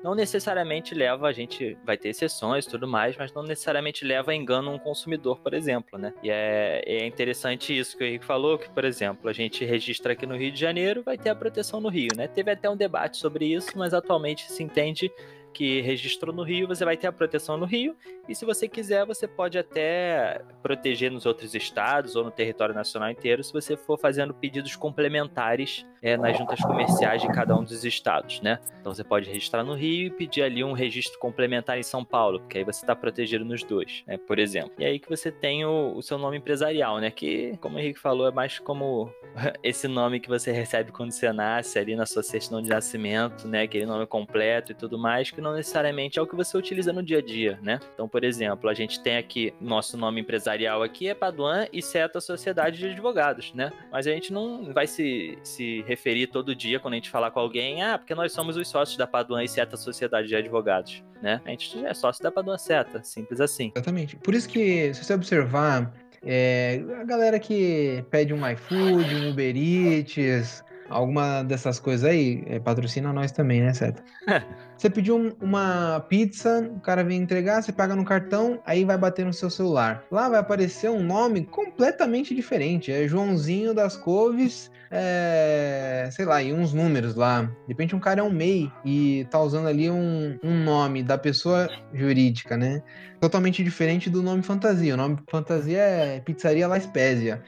não 0.02 0.14
necessariamente 0.14 0.94
leva, 0.94 1.28
a 1.28 1.32
gente 1.32 1.76
vai 1.84 1.96
ter 1.96 2.08
exceções 2.08 2.64
e 2.64 2.68
tudo 2.68 2.88
mais, 2.88 3.16
mas 3.16 3.32
não 3.32 3.42
necessariamente 3.42 4.04
leva 4.04 4.32
a 4.32 4.34
engano 4.34 4.72
um 4.72 4.78
consumidor, 4.78 5.38
por 5.38 5.54
exemplo, 5.54 5.98
né? 5.98 6.12
E 6.22 6.30
é, 6.30 6.82
é 6.84 7.06
interessante 7.06 7.76
isso 7.76 7.96
que 7.96 8.02
o 8.02 8.06
Henrique 8.06 8.24
falou, 8.24 8.58
que, 8.58 8.68
por 8.68 8.84
exemplo, 8.84 9.30
a 9.30 9.32
gente 9.32 9.64
registra 9.64 10.12
aqui 10.12 10.26
no 10.26 10.36
Rio 10.36 10.50
de 10.50 10.58
Janeiro, 10.58 11.02
vai 11.02 11.16
ter 11.16 11.30
a 11.30 11.34
proteção 11.34 11.80
no 11.80 11.88
Rio, 11.88 12.10
né? 12.16 12.26
Teve 12.26 12.50
até 12.50 12.68
um 12.68 12.76
debate 12.76 13.16
sobre 13.16 13.46
isso, 13.46 13.70
mas 13.76 13.94
atualmente 13.94 14.50
se 14.50 14.62
entende 14.62 15.10
que 15.52 15.80
registrou 15.82 16.34
no 16.34 16.42
Rio, 16.42 16.66
você 16.66 16.84
vai 16.84 16.96
ter 16.96 17.06
a 17.06 17.12
proteção 17.12 17.56
no 17.56 17.66
Rio, 17.66 17.94
e 18.28 18.34
se 18.34 18.44
você 18.44 18.68
quiser, 18.68 19.04
você 19.04 19.26
pode 19.26 19.58
até 19.58 20.40
proteger 20.62 21.10
nos 21.10 21.26
outros 21.26 21.54
estados 21.54 22.14
ou 22.14 22.24
no 22.24 22.30
território 22.30 22.74
nacional 22.74 23.10
inteiro, 23.10 23.42
se 23.42 23.52
você 23.52 23.76
for 23.76 23.98
fazendo 23.98 24.32
pedidos 24.32 24.76
complementares 24.76 25.84
é, 26.00 26.16
nas 26.16 26.38
juntas 26.38 26.60
comerciais 26.60 27.22
de 27.22 27.28
cada 27.28 27.56
um 27.56 27.64
dos 27.64 27.84
estados, 27.84 28.40
né? 28.40 28.58
Então 28.80 28.94
você 28.94 29.02
pode 29.04 29.28
registrar 29.28 29.64
no 29.64 29.74
Rio 29.74 30.06
e 30.06 30.10
pedir 30.10 30.42
ali 30.42 30.62
um 30.62 30.72
registro 30.72 31.18
complementar 31.18 31.78
em 31.78 31.82
São 31.82 32.04
Paulo, 32.04 32.40
porque 32.40 32.58
aí 32.58 32.64
você 32.64 32.84
está 32.84 32.94
protegido 32.94 33.44
nos 33.44 33.62
dois, 33.64 34.04
né? 34.06 34.16
Por 34.16 34.38
exemplo. 34.38 34.72
E 34.78 34.84
aí 34.84 34.98
que 34.98 35.08
você 35.08 35.30
tem 35.30 35.64
o, 35.64 35.96
o 35.96 36.02
seu 36.02 36.18
nome 36.18 36.38
empresarial, 36.38 36.98
né? 36.98 37.10
Que, 37.10 37.56
como 37.60 37.76
o 37.76 37.80
Henrique 37.80 37.98
falou, 37.98 38.28
é 38.28 38.32
mais 38.32 38.58
como 38.58 39.12
esse 39.62 39.88
nome 39.88 40.20
que 40.20 40.28
você 40.28 40.52
recebe 40.52 40.92
quando 40.92 41.12
você 41.12 41.32
nasce 41.32 41.78
ali 41.78 41.96
na 41.96 42.06
sua 42.06 42.22
certidão 42.22 42.62
de 42.62 42.68
nascimento, 42.68 43.48
né? 43.48 43.62
Aquele 43.62 43.86
nome 43.86 44.06
completo 44.06 44.72
e 44.72 44.74
tudo 44.74 44.98
mais, 44.98 45.30
que 45.30 45.40
não 45.40 45.54
necessariamente 45.54 46.18
é 46.18 46.22
o 46.22 46.26
que 46.26 46.36
você 46.36 46.56
utiliza 46.56 46.92
no 46.92 47.02
dia 47.02 47.18
a 47.18 47.22
dia, 47.22 47.58
né? 47.62 47.78
Então, 47.94 48.08
por 48.12 48.22
exemplo, 48.24 48.68
a 48.68 48.74
gente 48.74 49.00
tem 49.00 49.16
aqui, 49.16 49.54
nosso 49.58 49.96
nome 49.96 50.20
empresarial 50.20 50.82
aqui 50.82 51.08
é 51.08 51.14
Paduan 51.14 51.66
e 51.72 51.80
Seta 51.80 52.20
Sociedade 52.20 52.76
de 52.76 52.86
Advogados, 52.90 53.54
né? 53.54 53.72
Mas 53.90 54.06
a 54.06 54.10
gente 54.10 54.30
não 54.30 54.70
vai 54.70 54.86
se, 54.86 55.38
se 55.42 55.82
referir 55.88 56.26
todo 56.26 56.54
dia 56.54 56.78
quando 56.78 56.92
a 56.92 56.96
gente 56.96 57.08
falar 57.08 57.30
com 57.30 57.40
alguém, 57.40 57.82
ah, 57.82 57.96
porque 57.96 58.14
nós 58.14 58.30
somos 58.32 58.58
os 58.58 58.68
sócios 58.68 58.98
da 58.98 59.06
Paduan 59.06 59.42
e 59.42 59.48
Seta 59.48 59.78
Sociedade 59.78 60.28
de 60.28 60.36
Advogados, 60.36 61.02
né? 61.22 61.40
A 61.46 61.50
gente 61.50 61.84
é 61.86 61.94
sócio 61.94 62.22
da 62.22 62.30
Paduan 62.30 62.58
Seta, 62.58 63.02
simples 63.02 63.40
assim. 63.40 63.72
Exatamente. 63.74 64.16
Por 64.16 64.34
isso 64.34 64.46
que, 64.46 64.92
se 64.92 65.02
você 65.02 65.14
observar, 65.14 65.90
é, 66.22 66.84
a 67.00 67.04
galera 67.04 67.38
que 67.38 68.04
pede 68.10 68.34
um 68.34 68.46
iFood, 68.46 69.14
um 69.14 69.30
Uber 69.30 69.56
Eats, 69.56 70.62
alguma 70.92 71.42
dessas 71.42 71.80
coisas 71.80 72.08
aí, 72.08 72.42
é, 72.46 72.58
patrocina 72.58 73.12
nós 73.12 73.32
também, 73.32 73.60
né, 73.60 73.72
Seta? 73.72 74.02
você 74.76 74.90
pediu 74.90 75.16
um, 75.16 75.32
uma 75.40 76.00
pizza, 76.08 76.70
o 76.76 76.80
cara 76.80 77.02
vem 77.02 77.20
entregar, 77.20 77.62
você 77.62 77.72
paga 77.72 77.96
no 77.96 78.04
cartão, 78.04 78.60
aí 78.64 78.84
vai 78.84 78.98
bater 78.98 79.24
no 79.24 79.32
seu 79.32 79.50
celular. 79.50 80.04
Lá 80.10 80.28
vai 80.28 80.40
aparecer 80.40 80.90
um 80.90 81.02
nome 81.02 81.44
completamente 81.44 82.34
diferente. 82.34 82.92
É 82.92 83.06
Joãozinho 83.08 83.74
das 83.74 83.96
Couves, 83.96 84.70
é, 84.90 86.08
sei 86.12 86.24
lá, 86.24 86.42
e 86.42 86.52
uns 86.52 86.72
números 86.74 87.14
lá. 87.14 87.42
De 87.42 87.68
repente 87.68 87.96
um 87.96 88.00
cara 88.00 88.20
é 88.20 88.22
um 88.22 88.30
MEI 88.30 88.70
e 88.84 89.26
tá 89.30 89.40
usando 89.40 89.66
ali 89.66 89.90
um, 89.90 90.38
um 90.42 90.62
nome 90.62 91.02
da 91.02 91.16
pessoa 91.16 91.68
jurídica, 91.94 92.56
né? 92.56 92.82
Totalmente 93.20 93.64
diferente 93.64 94.10
do 94.10 94.22
nome 94.22 94.42
fantasia. 94.42 94.94
O 94.94 94.96
nome 94.96 95.18
fantasia 95.30 95.80
é 95.80 96.20
Pizzaria 96.20 96.68
La 96.68 96.78
Spezia. 96.78 97.42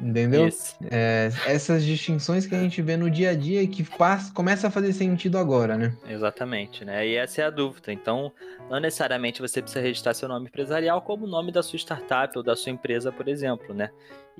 Entendeu? 0.00 0.48
É, 0.90 1.30
essas 1.46 1.84
distinções 1.84 2.46
que 2.46 2.54
a 2.54 2.58
gente 2.58 2.80
vê 2.80 2.96
no 2.96 3.10
dia 3.10 3.30
a 3.30 3.34
dia 3.34 3.66
que 3.66 3.84
faz, 3.84 4.30
começa 4.30 4.68
a 4.68 4.70
fazer 4.70 4.92
sentido 4.92 5.36
agora, 5.36 5.76
né? 5.76 5.94
Exatamente, 6.08 6.84
né? 6.84 7.06
E 7.06 7.16
essa 7.16 7.42
é 7.42 7.44
a 7.44 7.50
dúvida. 7.50 7.92
Então, 7.92 8.32
não 8.70 8.80
necessariamente 8.80 9.40
você 9.40 9.60
precisa 9.60 9.80
registrar 9.82 10.14
seu 10.14 10.28
nome 10.28 10.46
empresarial 10.46 11.02
como 11.02 11.26
o 11.26 11.28
nome 11.28 11.52
da 11.52 11.62
sua 11.62 11.76
startup 11.76 12.36
ou 12.36 12.42
da 12.42 12.56
sua 12.56 12.72
empresa, 12.72 13.12
por 13.12 13.28
exemplo, 13.28 13.74
né? 13.74 13.90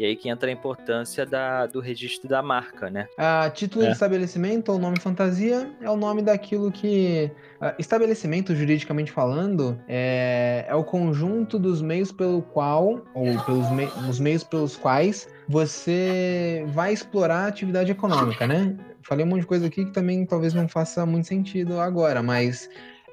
E 0.01 0.05
aí 0.07 0.17
que 0.17 0.31
entra 0.31 0.49
a 0.49 0.53
importância 0.53 1.27
da, 1.27 1.67
do 1.67 1.79
registro 1.79 2.27
da 2.27 2.43
marca, 2.43 2.89
né? 2.89 3.07
A 3.19 3.51
título 3.51 3.85
é. 3.85 3.89
de 3.89 3.93
estabelecimento 3.93 4.73
ou 4.73 4.79
nome 4.79 4.99
fantasia 4.99 5.71
é 5.79 5.91
o 5.91 5.97
nome 5.97 6.23
daquilo 6.23 6.73
que. 6.73 7.31
estabelecimento, 7.79 8.57
juridicamente 8.57 9.13
falando, 9.13 9.79
é, 9.87 10.65
é 10.67 10.75
o 10.75 10.83
conjunto 10.83 11.59
dos 11.59 11.83
meios 11.83 12.11
pelo 12.11 12.41
qual, 12.41 13.05
ou 13.13 13.45
pelos 13.45 13.71
me, 13.73 13.85
os 14.09 14.19
meios 14.19 14.43
pelos 14.43 14.75
quais 14.75 15.29
você 15.47 16.65
vai 16.69 16.95
explorar 16.95 17.45
a 17.45 17.47
atividade 17.49 17.93
econômica, 17.93 18.47
né? 18.47 18.75
Falei 19.03 19.27
um 19.27 19.29
monte 19.29 19.43
de 19.43 19.49
coisa 19.49 19.67
aqui 19.67 19.85
que 19.85 19.93
também 19.93 20.25
talvez 20.25 20.55
não 20.55 20.67
faça 20.67 21.05
muito 21.05 21.29
sentido 21.29 21.79
agora, 21.79 22.23
mas 22.23 22.71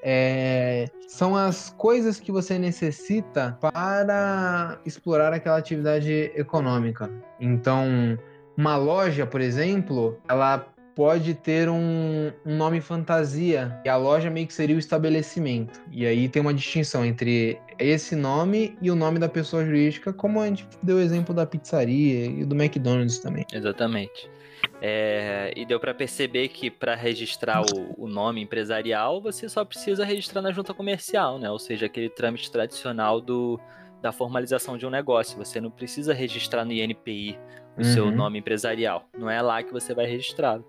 é, 0.10 0.86
são 1.06 1.36
as 1.36 1.70
coisas 1.72 2.18
que 2.18 2.32
você 2.32 2.58
necessita 2.58 3.58
para 3.60 4.80
explorar 4.86 5.34
aquela 5.34 5.58
atividade 5.58 6.32
econômica. 6.34 7.12
Então, 7.42 8.18
uma 8.56 8.78
loja, 8.78 9.26
por 9.28 9.42
exemplo, 9.42 10.18
ela 10.30 10.66
pode 10.96 11.34
ter 11.34 11.68
um, 11.70 12.32
um, 12.46 12.56
nome 12.56 12.80
fantasia, 12.80 13.78
e 13.84 13.90
a 13.90 13.98
loja 13.98 14.30
meio 14.30 14.48
que 14.48 14.54
seria 14.54 14.78
o 14.78 14.80
estabelecimento. 14.80 15.82
E 15.92 16.06
aí 16.06 16.30
tem 16.30 16.42
uma 16.42 16.54
distinção 16.54 17.06
entre 17.06 17.60
esse 17.78 18.16
nome 18.16 18.78
e 18.82 18.90
o 18.90 18.96
nome 18.96 19.20
da 19.20 19.28
pessoa 19.28 19.66
jurídica, 19.66 20.14
como 20.14 20.40
a 20.40 20.48
gente 20.48 20.66
deu 20.82 20.96
o 20.96 21.00
exemplo 21.02 21.36
da 21.36 21.46
pizzaria 21.46 22.28
e 22.28 22.46
do 22.46 22.56
McDonald's 22.56 23.20
também. 23.20 23.46
Exatamente. 23.54 24.32
É, 24.82 25.54
e 25.56 25.66
deu 25.66 25.80
para 25.80 25.94
perceber 25.94 26.50
que 26.50 26.70
para 26.70 26.96
registrar 26.96 27.62
o, 27.62 28.04
o, 28.06 28.08
nome 28.08 28.42
empresarial, 28.42 29.22
você 29.22 29.50
só 29.50 29.66
precisa 29.66 30.06
registrar 30.06 30.42
na 30.42 30.52
junta 30.52 30.74
comercial, 30.74 31.40
né? 31.40 31.50
Ou 31.50 31.60
seja, 31.60 31.88
aquele 31.88 32.10
trâmite 32.10 32.52
tradicional 32.52 33.20
do, 33.20 33.60
da 34.02 34.12
formalização 34.12 34.78
de 34.78 34.86
um 34.86 34.90
negócio. 34.90 35.38
Você 35.38 35.60
não 35.60 35.72
precisa 35.72 36.14
registrar 36.14 36.64
no 36.64 36.72
INPI 36.72 37.38
o 37.76 37.80
uhum. 37.80 37.84
seu 37.84 38.12
nome 38.12 38.40
empresarial. 38.40 39.08
Não 39.18 39.30
é 39.30 39.42
lá 39.42 39.64
que 39.64 39.72
você 39.72 39.94
vai 39.94 40.06
registrar. 40.06 40.60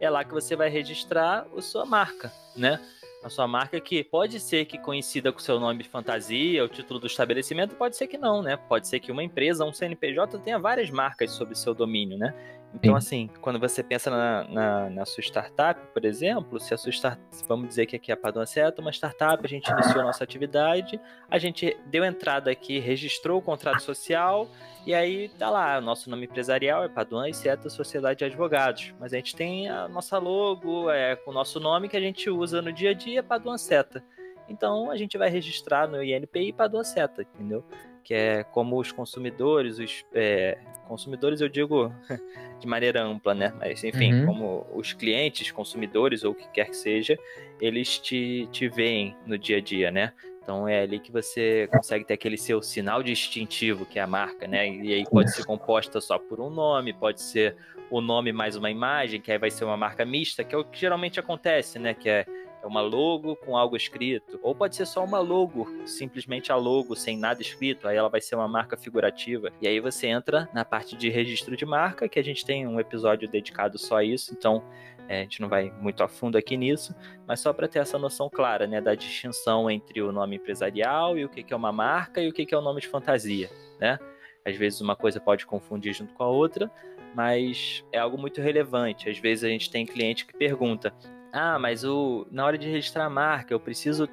É 0.00 0.08
lá 0.08 0.24
que 0.24 0.32
você 0.32 0.54
vai 0.54 0.68
registrar 0.68 1.46
a 1.56 1.60
sua 1.60 1.84
marca, 1.84 2.32
né? 2.56 2.80
a 3.22 3.28
sua 3.28 3.48
marca 3.48 3.80
que 3.80 4.04
pode 4.04 4.38
ser 4.38 4.64
que 4.64 4.78
coincida 4.78 5.32
com 5.32 5.38
o 5.38 5.42
seu 5.42 5.58
nome 5.58 5.82
fantasia, 5.84 6.64
o 6.64 6.68
título 6.68 7.00
do 7.00 7.06
estabelecimento, 7.06 7.74
pode 7.74 7.96
ser 7.96 8.06
que 8.06 8.16
não, 8.16 8.42
né? 8.42 8.56
Pode 8.56 8.86
ser 8.86 9.00
que 9.00 9.10
uma 9.10 9.22
empresa, 9.22 9.64
um 9.64 9.72
CNPJ 9.72 10.38
tenha 10.38 10.58
várias 10.58 10.90
marcas 10.90 11.32
sob 11.32 11.56
seu 11.56 11.74
domínio, 11.74 12.16
né? 12.16 12.32
Então, 12.74 12.92
Sim. 12.92 12.98
assim, 12.98 13.30
quando 13.40 13.58
você 13.58 13.82
pensa 13.82 14.10
na, 14.10 14.44
na, 14.44 14.90
na, 14.90 15.04
sua 15.06 15.22
startup, 15.22 15.80
por 15.92 16.04
exemplo, 16.04 16.60
se 16.60 16.74
a 16.74 16.76
sua 16.76 16.92
startup, 16.92 17.22
vamos 17.48 17.68
dizer 17.68 17.86
que 17.86 17.96
aqui 17.96 18.10
é 18.10 18.14
a 18.14 18.16
Padua 18.16 18.44
Certo, 18.44 18.80
uma 18.80 18.92
startup, 18.92 19.42
a 19.42 19.48
gente 19.48 19.70
iniciou 19.70 20.00
a 20.00 20.04
nossa 20.04 20.22
atividade, 20.22 21.00
a 21.30 21.38
gente 21.38 21.76
deu 21.86 22.04
entrada 22.04 22.50
aqui, 22.50 22.78
registrou 22.78 23.38
o 23.38 23.42
contrato 23.42 23.80
social, 23.80 24.48
e 24.86 24.94
aí 24.94 25.28
tá 25.30 25.48
lá, 25.48 25.78
o 25.78 25.80
nosso 25.80 26.10
nome 26.10 26.26
empresarial 26.26 26.84
é 26.84 26.88
Paduan 26.88 27.28
e 27.28 27.34
Seta 27.34 27.68
Sociedade 27.70 28.18
de 28.18 28.24
Advogados. 28.26 28.94
Mas 29.00 29.12
a 29.12 29.16
gente 29.16 29.34
tem 29.34 29.68
a 29.68 29.88
nossa 29.88 30.18
logo, 30.18 30.90
é 30.90 31.16
com 31.16 31.30
o 31.30 31.34
nosso 31.34 31.58
nome 31.58 31.88
que 31.88 31.96
a 31.96 32.00
gente 32.00 32.28
usa 32.30 32.60
no 32.60 32.72
dia 32.72 32.90
a 32.90 32.94
dia, 32.94 33.22
Paduan 33.22 33.58
Seta. 33.58 34.04
Então 34.48 34.90
a 34.90 34.96
gente 34.96 35.18
vai 35.18 35.28
registrar 35.28 35.86
no 35.86 36.02
INPI 36.02 36.52
Paduan 36.52 36.84
Seta, 36.84 37.22
entendeu? 37.22 37.64
Que 38.08 38.14
é 38.14 38.42
como 38.42 38.80
os 38.80 38.90
consumidores, 38.90 39.78
os 39.78 40.02
é, 40.14 40.56
consumidores 40.86 41.42
eu 41.42 41.48
digo 41.50 41.92
de 42.58 42.66
maneira 42.66 43.04
ampla, 43.04 43.34
né? 43.34 43.52
Mas 43.58 43.84
enfim, 43.84 44.14
uhum. 44.14 44.24
como 44.24 44.66
os 44.72 44.94
clientes, 44.94 45.50
consumidores 45.50 46.24
ou 46.24 46.32
o 46.32 46.34
que 46.34 46.48
quer 46.48 46.70
que 46.70 46.76
seja, 46.76 47.18
eles 47.60 47.98
te, 47.98 48.48
te 48.50 48.66
veem 48.66 49.14
no 49.26 49.36
dia 49.36 49.58
a 49.58 49.60
dia, 49.60 49.90
né? 49.90 50.14
Então 50.42 50.66
é 50.66 50.80
ali 50.80 50.98
que 50.98 51.12
você 51.12 51.68
consegue 51.70 52.06
ter 52.06 52.14
aquele 52.14 52.38
seu 52.38 52.62
sinal 52.62 53.02
distintivo, 53.02 53.84
que 53.84 53.98
é 53.98 54.02
a 54.02 54.06
marca, 54.06 54.46
né? 54.46 54.66
E 54.66 54.94
aí 54.94 55.04
pode 55.04 55.30
ser 55.30 55.44
composta 55.44 56.00
só 56.00 56.18
por 56.18 56.40
um 56.40 56.48
nome, 56.48 56.94
pode 56.94 57.20
ser 57.20 57.56
o 57.90 58.00
nome 58.00 58.32
mais 58.32 58.56
uma 58.56 58.70
imagem, 58.70 59.20
que 59.20 59.30
aí 59.30 59.36
vai 59.36 59.50
ser 59.50 59.66
uma 59.66 59.76
marca 59.76 60.06
mista, 60.06 60.42
que 60.42 60.54
é 60.54 60.58
o 60.58 60.64
que 60.64 60.80
geralmente 60.80 61.20
acontece, 61.20 61.78
né? 61.78 61.92
Que 61.92 62.08
é, 62.08 62.26
é 62.62 62.66
uma 62.66 62.80
logo 62.80 63.36
com 63.36 63.56
algo 63.56 63.76
escrito. 63.76 64.38
Ou 64.42 64.54
pode 64.54 64.76
ser 64.76 64.86
só 64.86 65.04
uma 65.04 65.18
logo, 65.18 65.66
simplesmente 65.86 66.50
a 66.52 66.56
logo, 66.56 66.94
sem 66.94 67.16
nada 67.16 67.40
escrito. 67.40 67.86
Aí 67.86 67.96
ela 67.96 68.08
vai 68.08 68.20
ser 68.20 68.34
uma 68.34 68.48
marca 68.48 68.76
figurativa. 68.76 69.50
E 69.60 69.68
aí 69.68 69.80
você 69.80 70.08
entra 70.08 70.48
na 70.52 70.64
parte 70.64 70.96
de 70.96 71.08
registro 71.08 71.56
de 71.56 71.64
marca, 71.64 72.08
que 72.08 72.18
a 72.18 72.24
gente 72.24 72.44
tem 72.44 72.66
um 72.66 72.80
episódio 72.80 73.28
dedicado 73.28 73.78
só 73.78 73.98
a 73.98 74.04
isso. 74.04 74.34
Então 74.34 74.62
é, 75.08 75.20
a 75.20 75.22
gente 75.22 75.40
não 75.40 75.48
vai 75.48 75.72
muito 75.80 76.02
a 76.02 76.08
fundo 76.08 76.36
aqui 76.36 76.56
nisso, 76.56 76.94
mas 77.26 77.40
só 77.40 77.52
para 77.52 77.66
ter 77.66 77.78
essa 77.78 77.98
noção 77.98 78.28
clara, 78.28 78.66
né, 78.66 78.78
da 78.78 78.94
distinção 78.94 79.70
entre 79.70 80.02
o 80.02 80.12
nome 80.12 80.36
empresarial 80.36 81.16
e 81.16 81.24
o 81.24 81.28
que, 81.30 81.52
é 81.52 81.56
uma 81.56 81.72
marca 81.72 82.20
e 82.20 82.28
o 82.28 82.32
que, 82.32 82.44
que 82.44 82.54
é 82.54 82.58
o 82.58 82.60
nome 82.60 82.82
de 82.82 82.88
fantasia, 82.88 83.48
né? 83.80 83.98
Às 84.44 84.56
vezes 84.56 84.80
uma 84.80 84.94
coisa 84.94 85.18
pode 85.18 85.46
confundir 85.46 85.94
junto 85.94 86.12
com 86.12 86.22
a 86.22 86.28
outra, 86.28 86.70
mas 87.14 87.84
é 87.90 87.98
algo 87.98 88.18
muito 88.18 88.40
relevante. 88.40 89.08
Às 89.08 89.18
vezes 89.18 89.44
a 89.44 89.48
gente 89.48 89.70
tem 89.70 89.84
cliente 89.84 90.26
que 90.26 90.32
pergunta: 90.36 90.94
"Ah, 91.32 91.58
mas 91.58 91.84
o 91.84 92.26
na 92.30 92.44
hora 92.44 92.58
de 92.58 92.68
registrar 92.68 93.06
a 93.06 93.10
marca, 93.10 93.52
eu 93.54 93.60
preciso 93.60 94.08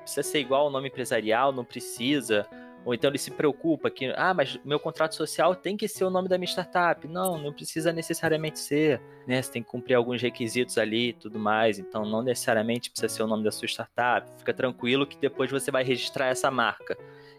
precisa 0.00 0.22
ser 0.22 0.40
igual 0.40 0.62
ao 0.62 0.70
nome 0.70 0.88
empresarial, 0.88 1.52
não 1.52 1.64
precisa?" 1.64 2.46
Ou 2.84 2.94
então 2.94 3.10
ele 3.10 3.18
se 3.18 3.30
preocupa 3.30 3.90
que, 3.90 4.06
ah, 4.16 4.32
mas 4.32 4.58
meu 4.64 4.80
contrato 4.80 5.14
social 5.14 5.54
tem 5.54 5.76
que 5.76 5.86
ser 5.86 6.04
o 6.04 6.10
nome 6.10 6.28
da 6.28 6.38
minha 6.38 6.48
startup. 6.48 7.06
Não, 7.06 7.36
não 7.36 7.52
precisa 7.52 7.92
necessariamente 7.92 8.58
ser, 8.58 9.00
né? 9.26 9.42
Você 9.42 9.52
tem 9.52 9.62
que 9.62 9.68
cumprir 9.68 9.94
alguns 9.94 10.22
requisitos 10.22 10.78
ali 10.78 11.10
e 11.10 11.12
tudo 11.12 11.38
mais. 11.38 11.78
Então 11.78 12.06
não 12.06 12.22
necessariamente 12.22 12.90
precisa 12.90 13.14
ser 13.14 13.22
o 13.22 13.26
nome 13.26 13.44
da 13.44 13.50
sua 13.50 13.66
startup. 13.66 14.30
Fica 14.38 14.54
tranquilo 14.54 15.06
que 15.06 15.18
depois 15.18 15.50
você 15.50 15.70
vai 15.70 15.84
registrar 15.84 16.28
essa 16.28 16.50
marca. 16.50 16.96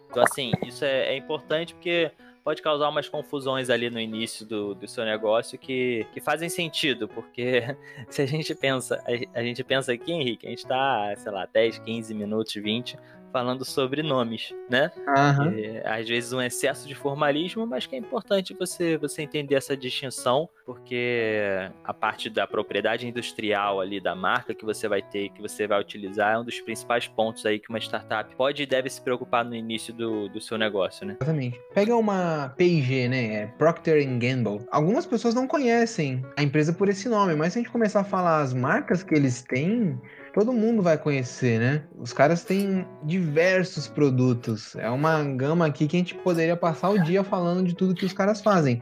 Então, 0.10 0.22
assim, 0.24 0.52
isso 0.66 0.84
é, 0.84 1.14
é 1.14 1.18
importante 1.18 1.74
porque 1.74 2.12
pode 2.44 2.62
causar 2.62 2.90
umas 2.90 3.08
confusões 3.08 3.70
ali 3.70 3.90
no 3.90 4.00
início 4.00 4.46
do, 4.46 4.76
do 4.76 4.88
seu 4.88 5.06
negócio 5.06 5.58
que, 5.58 6.06
que 6.12 6.20
fazem 6.20 6.50
sentido, 6.50 7.08
porque 7.08 7.64
se 8.10 8.22
a 8.22 8.26
gente 8.26 8.54
pensa, 8.56 9.04
a, 9.06 9.40
a 9.40 9.44
gente 9.44 9.64
pensa 9.64 9.94
aqui, 9.94 10.12
Henrique, 10.12 10.48
a 10.48 10.50
gente 10.50 10.66
tá, 10.66 11.14
sei 11.16 11.32
lá, 11.32 11.48
10, 11.52 11.80
15 11.80 12.14
minutos, 12.14 12.54
20 12.54 12.98
falando 13.32 13.66
sobre 13.66 14.02
nomes, 14.02 14.54
né? 14.70 14.92
Uhum. 15.08 15.52
E, 15.52 15.82
às 15.86 16.08
vezes 16.08 16.34
um 16.34 16.42
excesso 16.42 16.88
de 16.88 16.96
formalismo, 16.96 17.66
mas 17.66 17.86
que 17.86 17.96
é 17.96 18.00
importante 18.00 18.54
você, 18.54 18.98
você 18.98 19.22
entender 19.22 19.56
essa 19.56 19.76
distinção, 19.76 20.50
porque 20.66 21.70
a 21.84 21.94
parte 21.94 22.30
da 22.30 22.46
propriedade 22.46 23.08
industrial 23.08 23.80
ali 23.80 24.00
da 24.00 24.16
marca 24.16 24.54
que 24.54 24.66
você 24.66 24.88
vai 24.88 25.02
ter, 25.02 25.30
que 25.30 25.42
você 25.42 25.68
vai 25.68 25.80
utilizar, 25.80 26.36
é 26.36 26.40
um 26.40 26.44
dos 26.44 26.60
principais 26.62 27.08
pontos 27.08 27.46
aí 27.46 27.60
que 27.60 27.70
uma 27.70 27.80
startup 27.80 28.36
pode 28.36 28.64
e 28.64 28.66
deve 28.66 28.90
se 28.90 29.02
preocupar 29.02 29.44
no 29.46 29.56
início 29.56 29.94
do, 29.94 30.30
do 30.30 30.42
seu 30.42 30.58
negócio, 30.58 31.06
né? 31.06 31.18
Exatamente. 31.20 31.60
Pega 31.74 31.96
uma 31.96 32.54
P&G, 32.58 33.08
né? 33.08 33.34
É 33.36 33.48
Procter 33.48 34.06
Gamble. 34.18 34.66
Algumas 34.72 35.06
pessoas 35.06 35.34
não 35.34 35.48
conhecem 35.48 36.24
a 36.38 36.44
empresa 36.44 36.74
por 36.74 36.90
esse 36.90 37.08
nome, 37.10 37.36
mas 37.36 37.54
se 37.54 37.60
a 37.60 37.62
gente 37.62 37.72
começar 37.72 38.02
a 38.02 38.04
falar 38.04 38.42
as 38.42 38.54
marcas 38.54 39.04
que 39.04 39.14
eles 39.14 39.42
têm, 39.42 40.00
todo 40.34 40.54
mundo 40.54 40.82
vai 40.82 40.98
conhecer, 40.98 41.60
né? 41.60 41.84
Os 41.98 42.14
caras 42.14 42.44
têm 42.44 42.86
diversos 43.04 43.88
produtos. 43.88 44.76
É 44.76 44.90
uma 44.90 45.24
gama 45.24 45.66
aqui 45.66 45.88
que 45.88 45.96
a 45.96 46.00
gente 46.00 46.16
poderia 46.16 46.56
passar 46.56 46.90
o 46.90 47.04
dia 47.04 47.24
falando 47.24 47.66
de 47.66 47.76
tudo 47.76 47.96
que 47.96 48.06
os 48.06 48.14
caras 48.14 48.42
fazem. 48.42 48.82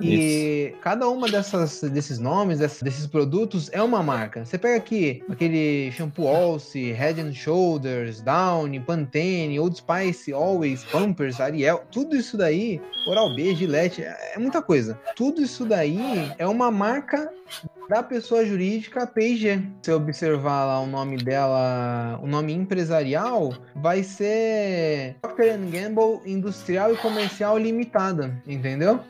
E 0.00 0.68
Isso. 0.68 0.78
cada 0.80 1.08
uma 1.08 1.28
dessas, 1.28 1.80
desses 1.82 2.18
nomes, 2.18 2.58
desses 2.58 3.06
produtos, 3.06 3.68
é 3.72 3.82
uma 3.82 4.02
marca. 4.02 4.44
Você 4.44 4.58
pega 4.58 4.76
aqui 4.76 5.22
aquele 5.28 5.90
shampoo 5.92 6.28
Alce, 6.28 6.92
Head 6.92 7.20
and 7.20 7.32
Shoulders, 7.32 8.20
Downy, 8.20 8.80
Pantene, 8.80 9.58
Old 9.58 9.76
Spice, 9.76 10.32
Always, 10.32 10.84
Pampers, 10.84 11.40
Ariel, 11.40 11.82
tudo 11.90 12.16
isso 12.16 12.36
daí, 12.36 12.80
Oral-B, 13.06 13.54
Gillette, 13.54 14.02
é, 14.02 14.34
é 14.34 14.38
muita 14.38 14.62
coisa. 14.62 14.98
Tudo 15.16 15.42
isso 15.42 15.64
daí 15.64 16.32
é 16.38 16.46
uma 16.46 16.70
marca 16.70 17.30
da 17.88 18.02
pessoa 18.02 18.44
jurídica 18.44 19.06
P&G. 19.06 19.62
Se 19.82 19.92
observar 19.92 20.66
lá 20.66 20.80
o 20.80 20.86
nome 20.86 21.16
dela, 21.16 22.20
o 22.22 22.26
nome 22.26 22.52
empresarial, 22.52 23.54
vai 23.74 24.02
ser 24.02 25.16
Procter 25.22 25.58
Gamble 25.58 26.20
Industrial 26.26 26.92
e 26.92 26.96
Comercial 26.98 27.56
Limitada, 27.58 28.40
entendeu? 28.46 29.00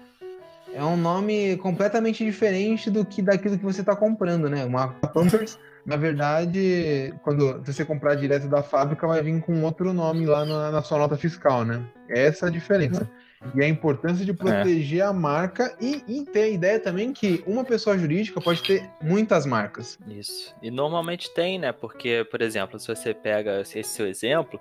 É 0.72 0.84
um 0.84 0.96
nome 0.96 1.56
completamente 1.56 2.24
diferente 2.24 2.90
do 2.90 3.04
que 3.04 3.22
daquilo 3.22 3.58
que 3.58 3.64
você 3.64 3.80
está 3.80 3.96
comprando, 3.96 4.48
né? 4.48 4.64
Uma 4.64 4.88
Pampers, 4.88 5.58
na 5.84 5.96
verdade, 5.96 7.14
quando 7.22 7.62
você 7.64 7.84
comprar 7.84 8.14
direto 8.14 8.48
da 8.48 8.62
fábrica, 8.62 9.06
vai 9.06 9.22
vir 9.22 9.40
com 9.40 9.62
outro 9.62 9.92
nome 9.92 10.26
lá 10.26 10.44
na, 10.44 10.70
na 10.70 10.82
sua 10.82 10.98
nota 10.98 11.16
fiscal, 11.16 11.64
né? 11.64 11.82
Essa 12.08 12.46
é 12.46 12.48
a 12.48 12.52
diferença. 12.52 13.08
E 13.54 13.62
a 13.62 13.68
importância 13.68 14.24
de 14.24 14.32
proteger 14.32 15.00
é. 15.00 15.02
a 15.02 15.12
marca 15.12 15.74
e, 15.80 16.02
e, 16.08 16.24
ter 16.24 16.42
a 16.42 16.48
ideia 16.48 16.80
também 16.80 17.12
que 17.12 17.42
uma 17.46 17.64
pessoa 17.64 17.96
jurídica 17.96 18.40
pode 18.40 18.62
ter 18.62 18.90
muitas 19.00 19.46
marcas. 19.46 19.98
Isso. 20.08 20.54
E 20.60 20.70
normalmente 20.70 21.32
tem, 21.32 21.58
né? 21.58 21.70
Porque, 21.70 22.26
por 22.30 22.42
exemplo, 22.42 22.78
se 22.80 22.88
você 22.88 23.14
pega 23.14 23.60
esse 23.60 23.82
seu 23.84 24.08
exemplo, 24.08 24.60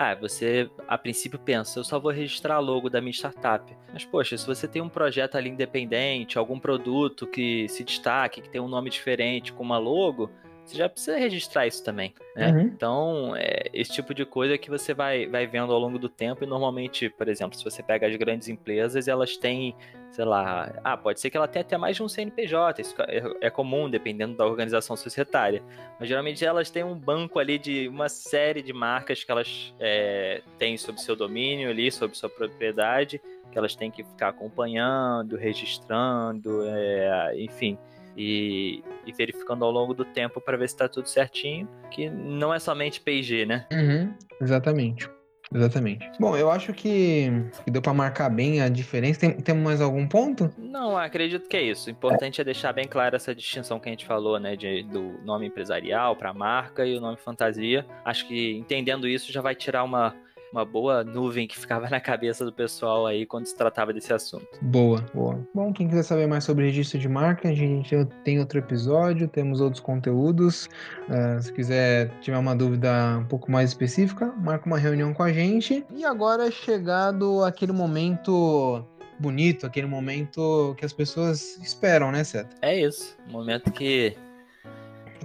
ah, 0.00 0.14
você 0.14 0.70
a 0.86 0.96
princípio 0.96 1.40
pensa, 1.40 1.80
eu 1.80 1.82
só 1.82 1.98
vou 1.98 2.12
registrar 2.12 2.54
a 2.54 2.58
logo 2.60 2.88
da 2.88 3.00
minha 3.00 3.12
startup. 3.12 3.76
Mas, 3.92 4.04
poxa, 4.04 4.38
se 4.38 4.46
você 4.46 4.68
tem 4.68 4.80
um 4.80 4.88
projeto 4.88 5.36
ali 5.36 5.50
independente, 5.50 6.38
algum 6.38 6.56
produto 6.60 7.26
que 7.26 7.68
se 7.68 7.82
destaque, 7.82 8.40
que 8.40 8.48
tem 8.48 8.60
um 8.60 8.68
nome 8.68 8.90
diferente 8.90 9.52
com 9.52 9.64
uma 9.64 9.76
logo, 9.76 10.30
você 10.64 10.76
já 10.76 10.88
precisa 10.88 11.18
registrar 11.18 11.66
isso 11.66 11.82
também, 11.82 12.14
né? 12.36 12.52
Uhum. 12.52 12.60
Então, 12.60 13.34
é 13.36 13.64
esse 13.72 13.90
tipo 13.90 14.14
de 14.14 14.24
coisa 14.24 14.56
que 14.56 14.70
você 14.70 14.94
vai, 14.94 15.26
vai 15.26 15.48
vendo 15.48 15.72
ao 15.72 15.80
longo 15.80 15.98
do 15.98 16.08
tempo 16.08 16.44
e 16.44 16.46
normalmente, 16.46 17.08
por 17.10 17.26
exemplo, 17.26 17.58
se 17.58 17.64
você 17.64 17.82
pega 17.82 18.06
as 18.06 18.14
grandes 18.14 18.48
empresas, 18.48 19.08
elas 19.08 19.36
têm, 19.36 19.74
sei 20.10 20.24
lá, 20.24 20.72
ah, 20.82 20.96
pode 20.96 21.20
ser 21.20 21.30
que 21.30 21.36
ela 21.36 21.46
tenha 21.48 21.62
até 21.62 21.76
mais 21.76 21.96
de 21.96 22.02
um 22.02 22.08
CNPJ, 22.08 22.82
isso 22.82 22.94
é, 23.02 23.22
é 23.42 23.50
comum, 23.50 23.88
dependendo 23.88 24.36
da 24.36 24.46
organização 24.46 24.96
societária, 24.96 25.62
mas 25.98 26.08
geralmente 26.08 26.44
elas 26.44 26.70
têm 26.70 26.84
um 26.84 26.94
banco 26.94 27.38
ali 27.38 27.58
de 27.58 27.88
uma 27.88 28.08
série 28.08 28.62
de 28.62 28.72
marcas 28.72 29.22
que 29.22 29.30
elas 29.30 29.74
é, 29.78 30.42
têm 30.58 30.76
sob 30.76 31.00
seu 31.00 31.14
domínio 31.14 31.70
ali, 31.70 31.90
sob 31.90 32.16
sua 32.16 32.28
propriedade, 32.28 33.20
que 33.50 33.58
elas 33.58 33.74
têm 33.74 33.90
que 33.90 34.04
ficar 34.04 34.28
acompanhando, 34.28 35.36
registrando, 35.36 36.64
é, 36.66 37.34
enfim 37.36 37.78
e, 38.18 38.82
e 39.06 39.12
verificando 39.12 39.64
ao 39.64 39.70
longo 39.70 39.94
do 39.94 40.04
tempo 40.04 40.40
para 40.40 40.56
ver 40.56 40.68
se 40.68 40.74
está 40.74 40.88
tudo 40.88 41.08
certinho, 41.08 41.68
que 41.90 42.10
não 42.10 42.52
é 42.52 42.58
somente 42.58 43.00
PG, 43.00 43.46
né? 43.46 43.66
Uhum, 43.72 44.12
exatamente. 44.40 45.08
Exatamente. 45.54 46.10
Bom, 46.20 46.36
eu 46.36 46.50
acho 46.50 46.72
que, 46.72 47.30
que 47.64 47.70
deu 47.70 47.80
para 47.80 47.94
marcar 47.94 48.28
bem 48.28 48.60
a 48.60 48.68
diferença. 48.68 49.20
Tem, 49.20 49.32
tem 49.32 49.54
mais 49.54 49.80
algum 49.80 50.06
ponto? 50.06 50.50
Não, 50.58 50.96
acredito 50.96 51.48
que 51.48 51.56
é 51.56 51.62
isso. 51.62 51.88
O 51.88 51.92
importante 51.92 52.40
é 52.40 52.44
deixar 52.44 52.72
bem 52.72 52.86
clara 52.86 53.16
essa 53.16 53.34
distinção 53.34 53.80
que 53.80 53.88
a 53.88 53.92
gente 53.92 54.04
falou, 54.04 54.38
né? 54.38 54.56
De, 54.56 54.82
do 54.82 55.14
nome 55.24 55.46
empresarial 55.46 56.14
para 56.16 56.34
marca 56.34 56.86
e 56.86 56.96
o 56.96 57.00
nome 57.00 57.16
fantasia. 57.16 57.86
Acho 58.04 58.26
que 58.28 58.56
entendendo 58.56 59.08
isso 59.08 59.32
já 59.32 59.40
vai 59.40 59.54
tirar 59.54 59.84
uma, 59.84 60.14
uma 60.52 60.64
boa 60.64 61.04
nuvem 61.04 61.46
que 61.46 61.58
ficava 61.58 61.88
na 61.88 62.00
cabeça 62.00 62.44
do 62.44 62.52
pessoal 62.52 63.06
aí 63.06 63.26
quando 63.26 63.46
se 63.46 63.56
tratava 63.56 63.92
desse 63.92 64.12
assunto. 64.12 64.46
Boa, 64.62 65.04
boa. 65.14 65.38
Bom, 65.54 65.72
quem 65.72 65.88
quiser 65.88 66.02
saber 66.02 66.26
mais 66.26 66.44
sobre 66.44 66.64
registro 66.64 66.98
de 66.98 67.08
marca, 67.08 67.48
a 67.48 67.54
gente 67.54 67.94
tem 68.24 68.38
outro 68.38 68.58
episódio, 68.58 69.28
temos 69.28 69.60
outros 69.60 69.80
conteúdos. 69.80 70.68
Uh, 71.08 71.40
se 71.42 71.52
quiser 71.52 72.10
tiver 72.20 72.38
uma 72.38 72.54
dúvida 72.54 73.18
um 73.18 73.24
pouco 73.24 73.50
mais 73.50 73.70
específica, 73.70 74.32
marca 74.38 74.66
uma 74.66 74.78
reunião 74.78 75.12
com 75.12 75.22
a 75.22 75.32
gente. 75.32 75.84
E 75.94 76.04
agora 76.04 76.48
é 76.48 76.50
chegado 76.50 77.44
aquele 77.44 77.72
momento 77.72 78.84
bonito, 79.18 79.66
aquele 79.66 79.86
momento 79.86 80.74
que 80.78 80.84
as 80.84 80.92
pessoas 80.92 81.58
esperam, 81.58 82.12
né, 82.12 82.22
Seta? 82.22 82.54
É 82.62 82.80
isso, 82.80 83.16
momento 83.28 83.70
que 83.72 84.16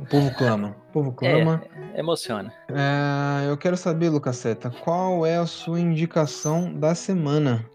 o 0.03 0.05
povo 0.05 0.35
clama. 0.35 0.75
O 0.89 0.91
povo 0.91 1.11
clama. 1.13 1.63
É, 1.93 1.99
emociona. 1.99 2.53
É, 2.69 3.49
eu 3.49 3.57
quero 3.57 3.77
saber, 3.77 4.09
Lucas 4.09 4.35
Seta, 4.35 4.69
qual 4.69 5.25
é 5.25 5.37
a 5.37 5.45
sua 5.45 5.79
indicação 5.79 6.73
da 6.73 6.93
semana? 6.93 7.65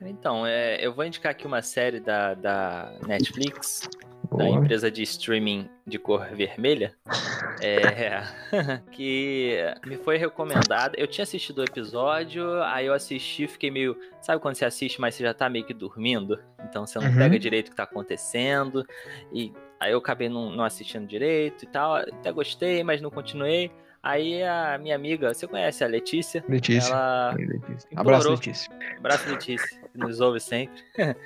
Então, 0.00 0.46
é, 0.46 0.84
eu 0.84 0.92
vou 0.92 1.04
indicar 1.04 1.32
aqui 1.32 1.46
uma 1.46 1.62
série 1.62 2.00
da, 2.00 2.34
da 2.34 2.92
Netflix. 3.06 3.88
Da 4.36 4.48
empresa 4.48 4.90
de 4.90 5.02
streaming 5.02 5.68
de 5.86 5.98
cor 5.98 6.26
vermelha, 6.34 6.94
é, 7.60 8.22
que 8.90 9.58
me 9.86 9.96
foi 9.96 10.16
recomendada. 10.16 10.94
Eu 10.98 11.06
tinha 11.06 11.22
assistido 11.22 11.58
o 11.58 11.64
episódio, 11.64 12.62
aí 12.64 12.86
eu 12.86 12.92
assisti, 12.94 13.46
fiquei 13.46 13.70
meio. 13.70 13.96
Sabe 14.20 14.40
quando 14.40 14.54
você 14.56 14.64
assiste, 14.64 15.00
mas 15.00 15.14
você 15.14 15.22
já 15.22 15.34
tá 15.34 15.48
meio 15.48 15.64
que 15.64 15.74
dormindo? 15.74 16.38
Então 16.68 16.86
você 16.86 16.98
não 16.98 17.08
Uhum. 17.08 17.16
pega 17.16 17.38
direito 17.38 17.68
o 17.68 17.70
que 17.70 17.76
tá 17.76 17.84
acontecendo. 17.84 18.84
E 19.32 19.52
aí 19.78 19.92
eu 19.92 19.98
acabei 19.98 20.28
não, 20.28 20.50
não 20.50 20.64
assistindo 20.64 21.06
direito 21.06 21.64
e 21.64 21.66
tal. 21.66 21.96
Até 21.96 22.32
gostei, 22.32 22.82
mas 22.82 23.00
não 23.00 23.10
continuei. 23.10 23.70
Aí 24.04 24.42
a 24.42 24.76
minha 24.76 24.94
amiga, 24.94 25.32
você 25.32 25.46
conhece 25.46 25.82
a 25.82 25.86
Letícia? 25.86 26.44
Letícia. 26.46 26.92
Ela 26.92 27.34
Letícia. 27.38 27.88
implorou. 27.90 28.14
Abraço, 28.14 28.30
Letícia. 28.30 28.72
Abraço, 28.98 29.30
Letícia, 29.30 29.80
nos 29.94 30.20
ouve 30.20 30.40
sempre. 30.40 30.84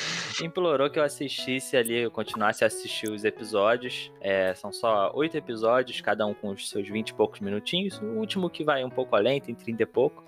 Implorou 0.41 0.89
que 0.89 0.97
eu 0.97 1.03
assistisse 1.03 1.77
ali, 1.77 2.03
eu 2.03 2.11
continuasse 2.13 2.63
a 2.63 2.69
assistir 2.69 3.11
os 3.11 3.25
episódios. 3.25 4.13
É, 4.21 4.55
são 4.55 4.71
só 4.71 5.11
oito 5.17 5.37
episódios, 5.37 6.01
cada 6.01 6.25
um 6.25 6.33
com 6.33 6.51
os 6.51 6.71
seus 6.71 6.89
vinte 6.89 7.09
e 7.09 7.15
poucos 7.15 7.41
minutinhos. 7.41 8.01
O 8.01 8.05
último 8.05 8.49
que 8.49 8.63
vai 8.63 8.85
um 8.85 8.91
pouco 8.91 9.17
além, 9.17 9.41
tem 9.41 9.57
trinta 9.57 9.83
e 9.83 9.87
pouco. 9.87 10.25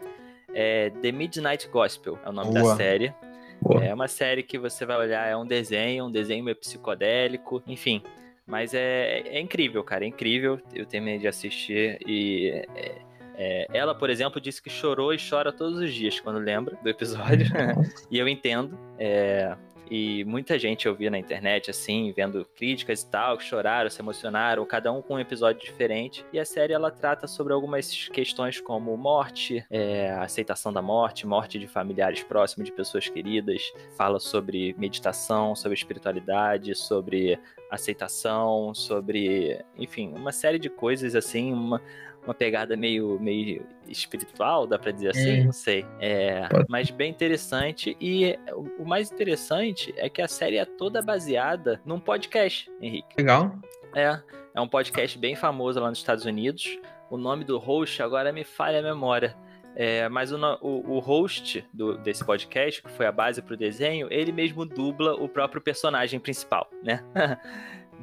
É 0.52 0.90
The 0.90 1.12
Midnight 1.12 1.68
Gospel, 1.68 2.18
é 2.24 2.28
o 2.28 2.32
nome 2.32 2.52
da 2.52 2.62
Boa. 2.62 2.74
série. 2.74 3.14
Boa. 3.62 3.84
É 3.84 3.94
uma 3.94 4.08
série 4.08 4.42
que 4.42 4.58
você 4.58 4.84
vai 4.84 4.96
olhar, 4.96 5.24
é 5.28 5.36
um 5.36 5.46
desenho, 5.46 6.06
um 6.06 6.10
desenho 6.10 6.42
meio 6.42 6.56
psicodélico, 6.56 7.62
enfim. 7.64 8.02
Mas 8.46 8.74
é, 8.74 9.20
é 9.26 9.40
incrível, 9.40 9.82
cara, 9.84 10.04
é 10.04 10.08
incrível. 10.08 10.60
Eu 10.74 10.86
terminei 10.86 11.18
de 11.18 11.28
assistir 11.28 11.98
e. 12.06 12.64
é, 12.74 13.10
é, 13.42 13.66
ela, 13.72 13.94
por 13.94 14.10
exemplo, 14.10 14.38
disse 14.38 14.60
que 14.60 14.68
chorou 14.68 15.14
e 15.14 15.16
chora 15.16 15.50
todos 15.50 15.78
os 15.78 15.94
dias 15.94 16.20
quando 16.20 16.38
lembra 16.38 16.76
do 16.82 16.88
episódio. 16.88 17.46
e 18.10 18.18
eu 18.18 18.28
entendo. 18.28 18.78
é, 18.98 19.56
e 19.90 20.24
muita 20.24 20.56
gente 20.56 20.86
eu 20.86 20.94
vi 20.94 21.10
na 21.10 21.18
internet, 21.18 21.68
assim, 21.68 22.12
vendo 22.16 22.46
críticas 22.54 23.02
e 23.02 23.10
tal, 23.10 23.36
que 23.36 23.44
choraram, 23.44 23.90
se 23.90 24.00
emocionaram, 24.00 24.64
cada 24.64 24.92
um 24.92 25.02
com 25.02 25.14
um 25.14 25.18
episódio 25.18 25.60
diferente. 25.60 26.24
E 26.32 26.38
a 26.38 26.44
série 26.44 26.72
ela 26.72 26.92
trata 26.92 27.26
sobre 27.26 27.52
algumas 27.52 28.08
questões 28.08 28.60
como 28.60 28.96
morte, 28.96 29.66
é, 29.68 30.12
aceitação 30.12 30.72
da 30.72 30.80
morte, 30.80 31.26
morte 31.26 31.58
de 31.58 31.66
familiares 31.66 32.22
próximos, 32.22 32.66
de 32.66 32.72
pessoas 32.72 33.08
queridas. 33.08 33.72
Fala 33.96 34.20
sobre 34.20 34.76
meditação, 34.78 35.56
sobre 35.56 35.76
espiritualidade, 35.76 36.72
sobre 36.76 37.36
aceitação, 37.68 38.72
sobre, 38.74 39.64
enfim, 39.76 40.12
uma 40.14 40.32
série 40.32 40.58
de 40.58 40.68
coisas 40.68 41.14
assim, 41.14 41.52
uma, 41.52 41.82
uma 42.24 42.34
pegada 42.34 42.76
meio, 42.76 43.18
meio 43.20 43.66
espiritual, 43.88 44.66
dá 44.66 44.78
pra 44.78 44.90
dizer 44.92 45.10
assim, 45.10 45.40
Hum. 45.40 45.44
não 45.46 45.52
sei. 45.52 45.84
É, 46.00 46.42
mas 46.68 46.90
bem 46.90 47.10
interessante. 47.10 47.96
E 48.00 48.38
o, 48.52 48.82
o 48.82 48.86
mais 48.86 49.10
interessante 49.10 49.92
é 49.96 50.08
que 50.08 50.20
a 50.22 50.28
série 50.28 50.56
é 50.58 50.64
toda 50.64 51.00
baseada 51.02 51.80
num 51.84 51.98
podcast, 51.98 52.70
Henrique. 52.80 53.14
Legal. 53.18 53.52
É, 53.94 54.20
é 54.54 54.60
um 54.60 54.68
podcast 54.68 55.18
bem 55.18 55.34
famoso 55.34 55.80
lá 55.80 55.88
nos 55.88 55.98
Estados 55.98 56.24
Unidos. 56.24 56.78
O 57.10 57.16
nome 57.16 57.44
do 57.44 57.58
host 57.58 58.02
agora 58.02 58.32
me 58.32 58.44
falha 58.44 58.78
a 58.78 58.82
memória. 58.82 59.36
É, 59.76 60.08
mas 60.08 60.32
o, 60.32 60.36
o, 60.60 60.96
o 60.96 60.98
host 60.98 61.64
do- 61.72 61.96
desse 61.98 62.24
podcast, 62.24 62.82
que 62.82 62.90
foi 62.90 63.06
a 63.06 63.12
base 63.12 63.40
pro 63.40 63.56
desenho, 63.56 64.08
ele 64.10 64.32
mesmo 64.32 64.66
dubla 64.66 65.14
o 65.14 65.28
próprio 65.28 65.60
personagem 65.62 66.18
principal, 66.20 66.68
né? 66.82 67.02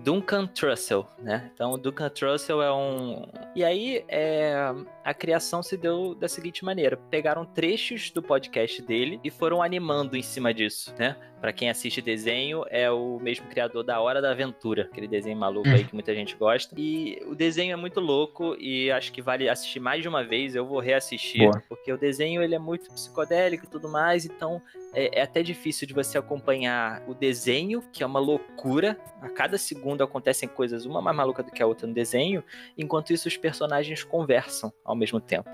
Duncan 0.03 0.47
Trussell, 0.47 1.07
né? 1.19 1.49
Então, 1.53 1.77
Duncan 1.77 2.09
Trussell 2.09 2.61
é 2.61 2.73
um. 2.73 3.27
E 3.55 3.63
aí, 3.63 4.03
é, 4.07 4.55
a 5.03 5.13
criação 5.13 5.61
se 5.63 5.75
deu 5.75 6.15
da 6.15 6.27
seguinte 6.27 6.63
maneira: 6.63 6.97
pegaram 7.09 7.45
trechos 7.45 8.11
do 8.11 8.21
podcast 8.21 8.81
dele 8.81 9.19
e 9.23 9.29
foram 9.29 9.61
animando 9.61 10.15
em 10.15 10.21
cima 10.21 10.53
disso, 10.53 10.93
né? 10.97 11.15
Pra 11.39 11.53
quem 11.53 11.69
assiste 11.69 12.01
desenho, 12.01 12.63
é 12.69 12.89
o 12.89 13.19
mesmo 13.19 13.47
criador 13.47 13.83
da 13.83 13.99
Hora 14.01 14.21
da 14.21 14.31
Aventura, 14.31 14.89
aquele 14.91 15.07
desenho 15.07 15.37
maluco 15.37 15.69
aí 15.69 15.83
que 15.83 15.93
muita 15.93 16.13
gente 16.15 16.35
gosta. 16.35 16.73
E 16.77 17.21
o 17.27 17.35
desenho 17.35 17.73
é 17.73 17.75
muito 17.75 17.99
louco 17.99 18.55
e 18.59 18.89
acho 18.91 19.11
que 19.11 19.21
vale 19.21 19.47
assistir 19.47 19.79
mais 19.79 20.01
de 20.01 20.07
uma 20.07 20.23
vez. 20.23 20.55
Eu 20.55 20.65
vou 20.65 20.79
reassistir, 20.79 21.43
Boa. 21.43 21.61
porque 21.69 21.93
o 21.93 21.97
desenho 21.97 22.41
ele 22.41 22.55
é 22.55 22.59
muito 22.59 22.91
psicodélico 22.91 23.65
e 23.65 23.69
tudo 23.69 23.87
mais, 23.87 24.25
então 24.25 24.61
é, 24.97 25.19
é 25.19 25.21
até 25.21 25.43
difícil 25.43 25.87
de 25.87 25.93
você 25.93 26.17
acompanhar 26.17 27.03
o 27.07 27.13
desenho, 27.13 27.83
que 27.93 28.01
é 28.01 28.05
uma 28.05 28.19
loucura. 28.19 28.99
A 29.21 29.29
cada 29.29 29.55
segundo 29.55 30.03
acontecem 30.03 30.49
coisas, 30.49 30.85
uma 30.85 30.99
mais 30.99 31.15
maluca 31.15 31.43
do 31.43 31.51
que 31.51 31.61
a 31.61 31.67
outra 31.67 31.85
no 31.85 31.93
desenho, 31.93 32.43
enquanto 32.75 33.13
isso 33.13 33.27
os 33.27 33.37
personagens 33.37 34.03
conversam 34.03 34.73
ao 34.83 34.95
mesmo 34.95 35.21
tempo. 35.21 35.47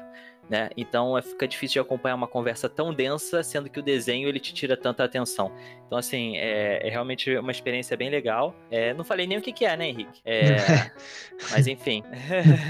Né? 0.49 0.69
Então 0.75 1.17
é, 1.17 1.21
fica 1.21 1.47
difícil 1.47 1.81
de 1.81 1.87
acompanhar 1.87 2.15
uma 2.15 2.27
conversa 2.27 2.67
tão 2.67 2.93
densa, 2.93 3.41
sendo 3.43 3.69
que 3.69 3.79
o 3.79 3.83
desenho 3.83 4.27
ele 4.27 4.39
te 4.39 4.53
tira 4.53 4.75
tanta 4.75 5.03
atenção. 5.03 5.51
Então, 5.87 5.97
assim, 5.97 6.37
é, 6.37 6.85
é 6.85 6.89
realmente 6.89 7.35
uma 7.37 7.51
experiência 7.51 7.95
bem 7.95 8.09
legal. 8.09 8.53
É, 8.69 8.93
não 8.93 9.03
falei 9.03 9.25
nem 9.25 9.37
o 9.37 9.41
que, 9.41 9.53
que 9.53 9.65
é, 9.65 9.77
né, 9.77 9.87
Henrique? 9.87 10.21
É, 10.25 10.57
mas 11.51 11.65
enfim. 11.67 12.03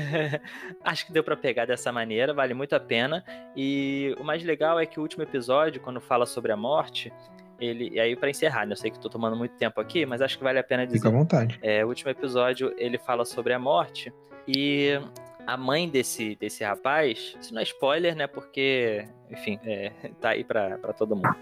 Acho 0.84 1.06
que 1.06 1.12
deu 1.12 1.24
pra 1.24 1.36
pegar 1.36 1.66
dessa 1.66 1.92
maneira, 1.92 2.34
vale 2.34 2.54
muito 2.54 2.76
a 2.76 2.80
pena. 2.80 3.24
E 3.56 4.16
o 4.20 4.24
mais 4.24 4.44
legal 4.44 4.80
é 4.80 4.86
que 4.86 5.00
o 5.00 5.02
último 5.02 5.24
episódio, 5.24 5.82
quando 5.82 6.00
fala 6.00 6.26
sobre 6.26 6.52
a 6.52 6.58
morte, 6.58 7.12
ele. 7.60 7.90
E 7.94 8.00
aí, 8.00 8.16
pra 8.16 8.30
encerrar, 8.30 8.66
né? 8.66 8.74
Eu 8.74 8.78
sei 8.78 8.92
que 8.92 9.00
tô 9.00 9.10
tomando 9.10 9.36
muito 9.36 9.56
tempo 9.56 9.80
aqui, 9.82 10.06
mas 10.06 10.22
acho 10.22 10.38
que 10.38 10.44
vale 10.44 10.60
a 10.60 10.64
pena 10.64 10.86
dizer. 10.86 11.00
Fica 11.00 11.10
à 11.10 11.12
vontade. 11.12 11.60
É, 11.62 11.84
o 11.84 11.88
último 11.88 12.12
episódio 12.12 12.74
ele 12.78 12.98
fala 12.98 13.26
sobre 13.26 13.54
a 13.54 13.60
morte 13.60 14.14
e 14.48 15.00
a 15.46 15.58
mãe 15.58 15.90
desse, 15.90 16.36
desse 16.36 16.64
rapaz, 16.64 17.36
isso 17.40 17.54
não 17.54 17.60
é 17.60 17.64
spoiler, 17.64 18.16
né? 18.16 18.28
Porque, 18.28 19.06
enfim, 19.30 19.60
é, 19.66 19.92
tá 20.20 20.30
aí 20.30 20.44
pra, 20.44 20.78
pra 20.78 20.94
todo 20.94 21.16
mundo. 21.16 21.36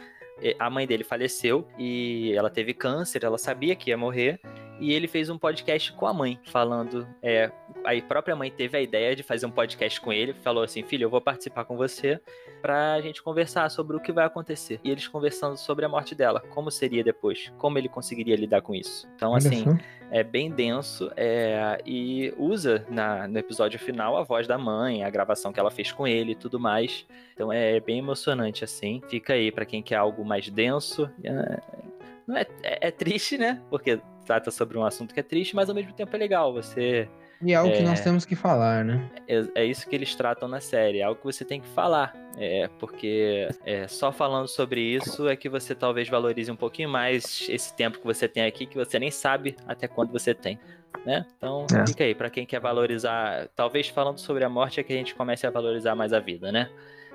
A 0.57 0.69
mãe 0.71 0.87
dele 0.87 1.03
faleceu 1.03 1.67
e 1.77 2.33
ela 2.35 2.49
teve 2.49 2.73
câncer, 2.73 3.23
ela 3.23 3.37
sabia 3.37 3.75
que 3.75 3.91
ia 3.91 3.97
morrer. 3.97 4.39
E 4.81 4.91
ele 4.91 5.07
fez 5.07 5.29
um 5.29 5.37
podcast 5.37 5.93
com 5.93 6.07
a 6.07 6.13
mãe, 6.13 6.39
falando. 6.45 7.07
É, 7.21 7.51
a 7.85 8.01
própria 8.01 8.35
mãe 8.35 8.49
teve 8.49 8.75
a 8.75 8.81
ideia 8.81 9.15
de 9.15 9.21
fazer 9.21 9.45
um 9.45 9.51
podcast 9.51 10.01
com 10.01 10.11
ele, 10.11 10.33
falou 10.33 10.63
assim: 10.63 10.81
Filho, 10.81 11.05
eu 11.05 11.09
vou 11.09 11.21
participar 11.21 11.65
com 11.65 11.77
você 11.77 12.19
pra 12.63 12.99
gente 12.99 13.21
conversar 13.21 13.69
sobre 13.69 13.95
o 13.95 13.99
que 13.99 14.11
vai 14.11 14.25
acontecer. 14.25 14.79
E 14.83 14.89
eles 14.89 15.07
conversando 15.07 15.55
sobre 15.55 15.85
a 15.85 15.89
morte 15.89 16.15
dela, 16.15 16.39
como 16.49 16.71
seria 16.71 17.03
depois, 17.03 17.53
como 17.59 17.77
ele 17.77 17.87
conseguiria 17.87 18.35
lidar 18.35 18.63
com 18.63 18.73
isso. 18.73 19.07
Então, 19.15 19.35
assim, 19.35 19.65
é 20.09 20.23
bem 20.23 20.49
denso 20.49 21.11
é, 21.15 21.79
e 21.85 22.33
usa 22.35 22.83
na, 22.89 23.27
no 23.27 23.37
episódio 23.37 23.79
final 23.79 24.17
a 24.17 24.23
voz 24.23 24.47
da 24.47 24.57
mãe, 24.57 25.03
a 25.03 25.09
gravação 25.11 25.53
que 25.53 25.59
ela 25.59 25.69
fez 25.69 25.91
com 25.91 26.07
ele 26.07 26.31
e 26.31 26.35
tudo 26.35 26.59
mais. 26.59 27.05
Então 27.35 27.53
é 27.53 27.79
bem 27.79 27.99
emocionante 27.99 28.63
assim. 28.63 28.99
Fica 29.07 29.33
aí 29.33 29.51
pra 29.51 29.63
quem 29.63 29.83
quer 29.83 29.95
algo 29.95 30.25
mais 30.25 30.49
denso. 30.49 31.07
É, 31.23 31.59
é, 32.29 32.47
é, 32.63 32.87
é 32.87 32.91
triste, 32.91 33.37
né? 33.37 33.61
Porque 33.69 33.99
trata 34.25 34.51
sobre 34.51 34.77
um 34.77 34.83
assunto 34.85 35.13
que 35.13 35.19
é 35.19 35.23
triste, 35.23 35.55
mas 35.55 35.69
ao 35.69 35.75
mesmo 35.75 35.93
tempo 35.93 36.15
é 36.15 36.19
legal. 36.19 36.53
Você 36.53 37.07
E 37.41 37.53
é 37.53 37.55
algo 37.55 37.71
que 37.73 37.79
É. 37.79 37.83
nós 37.83 37.99
temos 38.01 38.23
que 38.25 38.35
falar, 38.35 38.85
né? 38.85 39.09
é, 39.27 39.43
é 39.55 39.65
isso 39.65 39.87
que 39.89 39.95
eles 39.95 40.13
tratam 40.15 40.47
na 40.47 40.59
série, 40.59 40.99
é 40.99 41.03
algo 41.03 41.19
que 41.19 41.25
você 41.25 41.43
tem 41.43 41.59
que 41.59 41.67
falar. 41.69 42.13
É, 42.37 42.69
porque 42.79 43.49
é, 43.65 43.87
só 43.87 44.11
falando 44.11 44.47
sobre 44.47 44.79
isso 44.81 45.27
é 45.27 45.35
que 45.35 45.49
você 45.49 45.75
talvez 45.75 46.07
valorize 46.07 46.49
um 46.51 46.55
pouquinho 46.55 46.87
mais 46.89 47.45
esse 47.49 47.75
tempo 47.75 47.99
que 47.99 48.05
você 48.05 48.27
tem 48.27 48.43
aqui, 48.45 48.65
que 48.65 48.77
você 48.77 48.97
nem 48.99 49.11
sabe 49.11 49.55
até 49.67 49.87
quando 49.87 50.11
você 50.11 50.33
tem. 50.33 50.57
Né? 51.05 51.25
Então, 51.37 51.65
É. 51.75 51.87
fica 51.87 52.03
aí, 52.03 52.13
pra 52.13 52.29
quem 52.29 52.45
quer 52.45 52.59
valorizar, 52.59 53.47
talvez 53.55 53.87
falando 53.89 54.19
sobre 54.19 54.43
a 54.43 54.49
morte 54.49 54.79
é 54.79 54.83
que 54.83 54.93
a 54.93 54.95
gente 54.95 55.15
comece 55.15 55.47
a 55.47 55.49
valorizar 55.49 55.95
mais 55.95 56.13
a 56.13 56.19
vida, 56.19 56.51
né? 56.51 56.69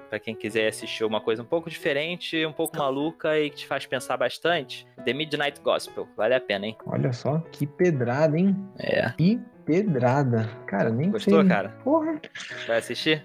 Pra 0.08 0.18
quem 0.18 0.34
quiser 0.34 0.68
assistir 0.68 1.04
uma 1.04 1.20
coisa 1.20 1.42
um 1.42 1.46
pouco 1.46 1.68
diferente, 1.68 2.44
um 2.46 2.52
pouco 2.52 2.76
maluca 2.78 3.38
e 3.38 3.50
que 3.50 3.56
te 3.56 3.66
faz 3.66 3.86
pensar 3.86 4.16
bastante, 4.16 4.86
The 5.04 5.12
Midnight 5.12 5.60
Gospel, 5.60 6.08
vale 6.16 6.34
a 6.34 6.40
pena, 6.40 6.66
hein? 6.66 6.76
Olha 6.86 7.12
só, 7.12 7.38
que 7.52 7.66
pedrada, 7.66 8.38
hein? 8.38 8.56
É. 8.78 9.10
Que 9.16 9.40
pedrada. 9.64 10.48
Cara, 10.66 10.90
nem 10.90 11.10
Gostou, 11.10 11.40
sei. 11.40 11.48
cara? 11.48 11.70
Porra, 11.82 12.20
Vai 12.66 12.78
assistir? 12.78 13.24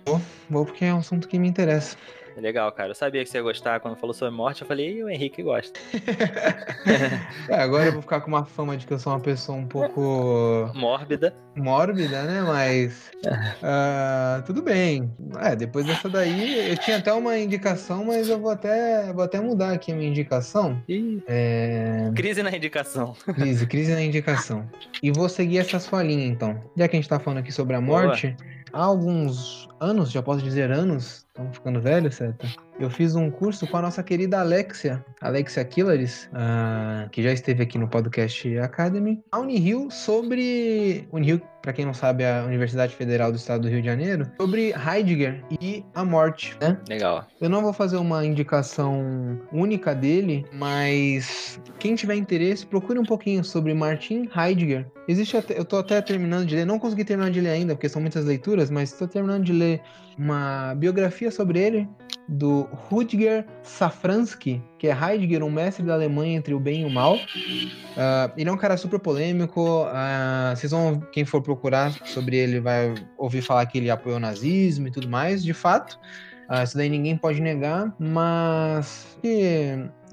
vou 0.49 0.65
porque 0.65 0.85
é 0.85 0.93
um 0.93 0.97
assunto 0.97 1.27
que 1.27 1.37
me 1.37 1.47
interessa. 1.47 1.95
É 2.35 2.41
Legal, 2.41 2.71
cara. 2.71 2.89
Eu 2.89 2.95
sabia 2.95 3.23
que 3.23 3.29
você 3.29 3.37
ia 3.37 3.43
gostar 3.43 3.79
quando 3.79 3.95
falou 3.95 4.13
sobre 4.13 4.33
morte. 4.33 4.61
Eu 4.61 4.67
falei, 4.67 4.97
e 4.97 5.03
o 5.03 5.09
Henrique 5.09 5.43
gosta. 5.43 5.79
É, 7.47 7.55
agora 7.55 7.85
eu 7.85 7.93
vou 7.93 8.01
ficar 8.01 8.21
com 8.21 8.27
uma 8.27 8.43
fama 8.43 8.75
de 8.75 8.85
que 8.85 8.93
eu 8.93 8.99
sou 8.99 9.13
uma 9.13 9.19
pessoa 9.19 9.57
um 9.57 9.67
pouco 9.67 10.71
Mórbida. 10.73 11.33
mórbida, 11.55 12.23
né? 12.23 12.41
Mas 12.41 13.11
ah, 13.61 14.41
tudo 14.45 14.61
bem. 14.61 15.11
É, 15.39 15.55
depois 15.55 15.85
dessa 15.85 16.09
daí, 16.09 16.71
eu 16.71 16.77
tinha 16.77 16.97
até 16.97 17.13
uma 17.13 17.37
indicação, 17.37 18.05
mas 18.05 18.29
eu 18.29 18.39
vou 18.39 18.51
até, 18.51 19.11
vou 19.13 19.23
até 19.23 19.39
mudar 19.39 19.73
aqui 19.73 19.91
a 19.91 19.95
minha 19.95 20.09
indicação. 20.09 20.81
É... 21.27 22.11
crise 22.15 22.41
na 22.41 22.55
indicação. 22.55 23.13
Crise, 23.35 23.67
crise 23.67 23.93
na 23.93 24.01
indicação. 24.01 24.67
E 25.01 25.11
vou 25.11 25.29
seguir 25.29 25.59
essa 25.59 25.79
sua 25.79 26.03
linha, 26.03 26.25
então. 26.25 26.59
Já 26.75 26.87
que 26.87 26.95
a 26.95 26.99
gente 26.99 27.09
tá 27.09 27.19
falando 27.19 27.39
aqui 27.39 27.51
sobre 27.51 27.75
a 27.75 27.81
Boa. 27.81 28.03
morte, 28.03 28.35
há 28.73 28.83
alguns 28.83 29.70
anos, 29.81 30.11
já 30.11 30.21
posso 30.21 30.43
dizer 30.43 30.71
anos, 30.71 31.25
estamos 31.27 31.57
ficando 31.57 31.81
velhos, 31.81 32.15
certo? 32.15 32.47
Eu 32.79 32.89
fiz 32.89 33.15
um 33.15 33.29
curso 33.29 33.67
com 33.67 33.77
a 33.77 33.81
nossa 33.81 34.01
querida 34.01 34.39
Alexia, 34.39 35.03
Alexia 35.21 35.63
Killaris, 35.63 36.29
uh, 36.33 37.09
que 37.09 37.21
já 37.21 37.31
esteve 37.31 37.63
aqui 37.63 37.77
no 37.77 37.87
podcast 37.87 38.57
Academy, 38.59 39.21
a 39.31 39.39
Unirio 39.39 39.89
sobre. 39.91 41.07
Unirio, 41.11 41.41
para 41.61 41.73
quem 41.73 41.85
não 41.85 41.93
sabe, 41.93 42.23
é 42.23 42.39
a 42.39 42.43
Universidade 42.43 42.95
Federal 42.95 43.31
do 43.31 43.37
Estado 43.37 43.61
do 43.61 43.69
Rio 43.69 43.81
de 43.81 43.87
Janeiro, 43.87 44.31
sobre 44.39 44.73
Heidegger 44.73 45.43
e 45.61 45.85
a 45.93 46.03
morte, 46.03 46.57
né? 46.59 46.77
Legal. 46.89 47.27
Eu 47.39 47.49
não 47.49 47.61
vou 47.61 47.71
fazer 47.71 47.97
uma 47.97 48.25
indicação 48.25 49.39
única 49.51 49.93
dele, 49.93 50.43
mas 50.51 51.61
quem 51.77 51.93
tiver 51.93 52.15
interesse, 52.15 52.65
procure 52.65 52.97
um 52.97 53.05
pouquinho 53.05 53.43
sobre 53.43 53.73
Martin 53.75 54.27
Heidegger. 54.35 54.87
Existe 55.07 55.37
até, 55.37 55.57
eu 55.57 55.65
tô 55.65 55.77
até 55.77 56.01
terminando 56.01 56.47
de 56.47 56.55
ler, 56.55 56.65
não 56.65 56.79
consegui 56.79 57.05
terminar 57.05 57.29
de 57.29 57.41
ler 57.41 57.49
ainda, 57.49 57.75
porque 57.75 57.89
são 57.89 58.01
muitas 58.01 58.25
leituras, 58.25 58.71
mas 58.71 58.91
estou 58.91 59.07
terminando 59.07 59.43
de 59.43 59.53
ler 59.53 59.70
uma 60.17 60.73
biografia 60.75 61.31
sobre 61.31 61.59
ele 61.59 61.89
do 62.27 62.61
Rudger 62.71 63.45
Safransky, 63.61 64.61
que 64.79 64.87
é 64.87 64.91
Heidegger, 64.91 65.43
um 65.43 65.51
mestre 65.51 65.85
da 65.85 65.93
Alemanha 65.93 66.37
entre 66.37 66.53
o 66.53 66.59
bem 66.59 66.83
e 66.83 66.85
o 66.85 66.89
mal. 66.89 67.15
Uh, 67.15 68.31
ele 68.37 68.49
é 68.49 68.51
um 68.51 68.57
cara 68.57 68.77
super 68.77 68.99
polêmico. 68.99 69.83
Uh, 69.83 70.55
vocês 70.55 70.71
vão, 70.71 71.01
quem 71.11 71.25
for 71.25 71.41
procurar 71.41 71.91
sobre 72.05 72.37
ele, 72.37 72.59
vai 72.59 72.93
ouvir 73.17 73.41
falar 73.41 73.65
que 73.65 73.77
ele 73.77 73.89
apoiou 73.89 74.17
o 74.17 74.21
nazismo 74.21 74.87
e 74.87 74.91
tudo 74.91 75.09
mais. 75.09 75.43
De 75.43 75.53
fato, 75.53 75.99
uh, 76.51 76.63
isso 76.63 76.75
daí 76.75 76.89
ninguém 76.89 77.17
pode 77.17 77.41
negar, 77.41 77.93
mas 77.97 79.17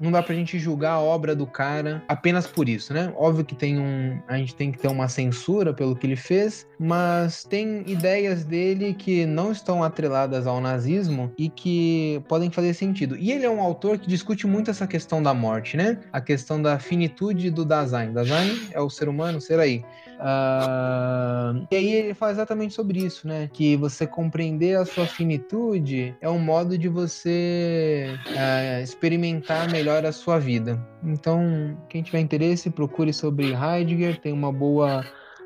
não 0.01 0.11
dá 0.11 0.23
pra 0.23 0.33
gente 0.33 0.57
julgar 0.57 0.93
a 0.93 0.99
obra 0.99 1.35
do 1.35 1.45
cara 1.45 2.01
apenas 2.07 2.47
por 2.47 2.69
isso, 2.69 2.93
né? 2.93 3.11
Óbvio 3.17 3.43
que 3.43 3.55
tem 3.55 3.79
um. 3.79 4.19
A 4.27 4.37
gente 4.37 4.55
tem 4.55 4.71
que 4.71 4.77
ter 4.77 4.87
uma 4.87 5.07
censura 5.07 5.73
pelo 5.73 5.95
que 5.95 6.07
ele 6.07 6.15
fez, 6.15 6.67
mas 6.79 7.43
tem 7.43 7.83
ideias 7.87 8.43
dele 8.43 8.93
que 8.93 9.25
não 9.25 9.51
estão 9.51 9.83
atreladas 9.83 10.47
ao 10.47 10.61
nazismo 10.61 11.31
e 11.37 11.49
que 11.49 12.23
podem 12.27 12.49
fazer 12.49 12.73
sentido. 12.73 13.17
E 13.17 13.31
ele 13.31 13.45
é 13.45 13.49
um 13.49 13.61
autor 13.61 13.97
que 13.97 14.07
discute 14.07 14.47
muito 14.47 14.71
essa 14.71 14.87
questão 14.87 15.21
da 15.21 15.33
morte, 15.33 15.75
né? 15.75 15.99
A 16.11 16.21
questão 16.21 16.61
da 16.61 16.79
finitude 16.79 17.51
do 17.51 17.65
Dasein. 17.65 18.13
Dasein 18.13 18.69
é 18.71 18.79
o 18.79 18.89
ser 18.89 19.09
humano, 19.09 19.41
ser 19.41 19.59
aí. 19.59 19.83
Uh, 20.19 21.65
e 21.71 21.75
aí 21.77 21.93
ele 21.93 22.13
fala 22.13 22.33
exatamente 22.33 22.73
sobre 22.73 22.99
isso, 22.99 23.25
né? 23.25 23.49
Que 23.53 23.77
você 23.77 24.05
compreender 24.05 24.77
a 24.77 24.85
sua 24.85 25.05
finitude 25.05 26.13
é 26.19 26.29
um 26.29 26.39
modo 26.39 26.77
de 26.77 26.89
você 26.89 28.17
uh, 28.27 28.83
experimentar 28.83 29.71
melhor 29.71 30.05
a 30.05 30.11
sua 30.11 30.37
vida. 30.37 30.77
Então, 31.03 31.77
quem 31.87 32.03
tiver 32.03 32.19
interesse, 32.19 32.69
procure 32.69 33.13
sobre 33.13 33.53
Heidegger, 33.53 34.19
tem 34.19 34.33
uma 34.33 34.51
boa 34.51 35.05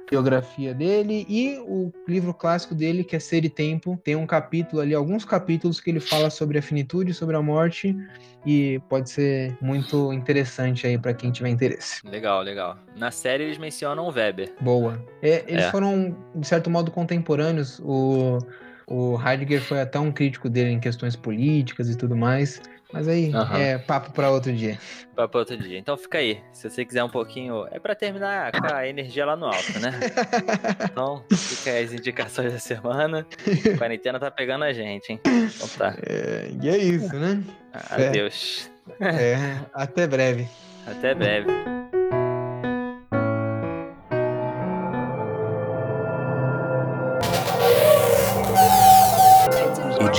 biografia 0.09 0.73
dele 0.73 1.25
e 1.29 1.57
o 1.59 1.91
livro 2.07 2.33
clássico 2.33 2.75
dele, 2.75 3.03
que 3.03 3.15
é 3.15 3.19
Ser 3.19 3.45
e 3.45 3.49
Tempo, 3.49 3.99
tem 4.03 4.15
um 4.15 4.25
capítulo 4.25 4.81
ali, 4.81 4.93
alguns 4.93 5.25
capítulos 5.25 5.79
que 5.79 5.89
ele 5.89 5.99
fala 5.99 6.29
sobre 6.29 6.57
a 6.57 6.61
finitude, 6.61 7.13
sobre 7.13 7.35
a 7.35 7.41
morte 7.41 7.95
e 8.45 8.79
pode 8.89 9.09
ser 9.09 9.55
muito 9.61 10.11
interessante 10.11 10.85
aí 10.85 10.97
para 10.97 11.13
quem 11.13 11.31
tiver 11.31 11.49
interesse. 11.49 12.05
Legal, 12.07 12.41
legal. 12.41 12.77
Na 12.95 13.11
série 13.11 13.43
eles 13.43 13.57
mencionam 13.57 14.05
o 14.05 14.11
Weber. 14.11 14.53
Boa. 14.59 15.03
É, 15.21 15.43
eles 15.47 15.65
é. 15.65 15.71
foram, 15.71 16.15
de 16.35 16.47
certo 16.47 16.69
modo, 16.69 16.91
contemporâneos. 16.91 17.79
O, 17.79 18.39
o 18.87 19.17
Heidegger 19.19 19.61
foi 19.61 19.81
até 19.81 19.99
um 19.99 20.11
crítico 20.11 20.49
dele 20.49 20.71
em 20.71 20.79
questões 20.79 21.15
políticas 21.15 21.89
e 21.89 21.97
tudo 21.97 22.15
mais. 22.15 22.61
Mas 22.93 23.07
aí 23.07 23.33
uhum. 23.33 23.55
é 23.57 23.77
papo 23.79 24.11
para 24.11 24.29
outro 24.29 24.53
dia. 24.53 24.77
Papo 25.15 25.29
para 25.29 25.39
outro 25.39 25.57
dia. 25.57 25.79
Então 25.79 25.97
fica 25.97 26.19
aí. 26.19 26.39
Se 26.51 26.69
você 26.69 26.85
quiser 26.85 27.03
um 27.03 27.09
pouquinho. 27.09 27.65
É 27.71 27.79
para 27.79 27.95
terminar 27.95 28.51
com 28.51 28.71
a 28.71 28.87
energia 28.87 29.25
lá 29.25 29.35
no 29.35 29.47
alto, 29.47 29.79
né? 29.79 29.91
então 30.91 31.23
fica 31.31 31.71
aí 31.71 31.85
as 31.85 31.91
indicações 31.91 32.53
da 32.53 32.59
semana. 32.59 33.25
A 33.73 33.77
quarentena 33.79 34.19
tá 34.19 34.29
pegando 34.29 34.63
a 34.63 34.71
gente, 34.71 35.11
hein? 35.11 35.19
Então 35.25 35.67
tá. 35.69 35.97
É, 36.03 36.51
e 36.61 36.69
é 36.69 36.77
isso, 36.77 37.15
né? 37.15 37.43
Adeus. 37.89 38.69
É, 38.99 39.57
até 39.73 40.05
breve. 40.05 40.47
Até 40.85 41.15
breve. 41.15 41.47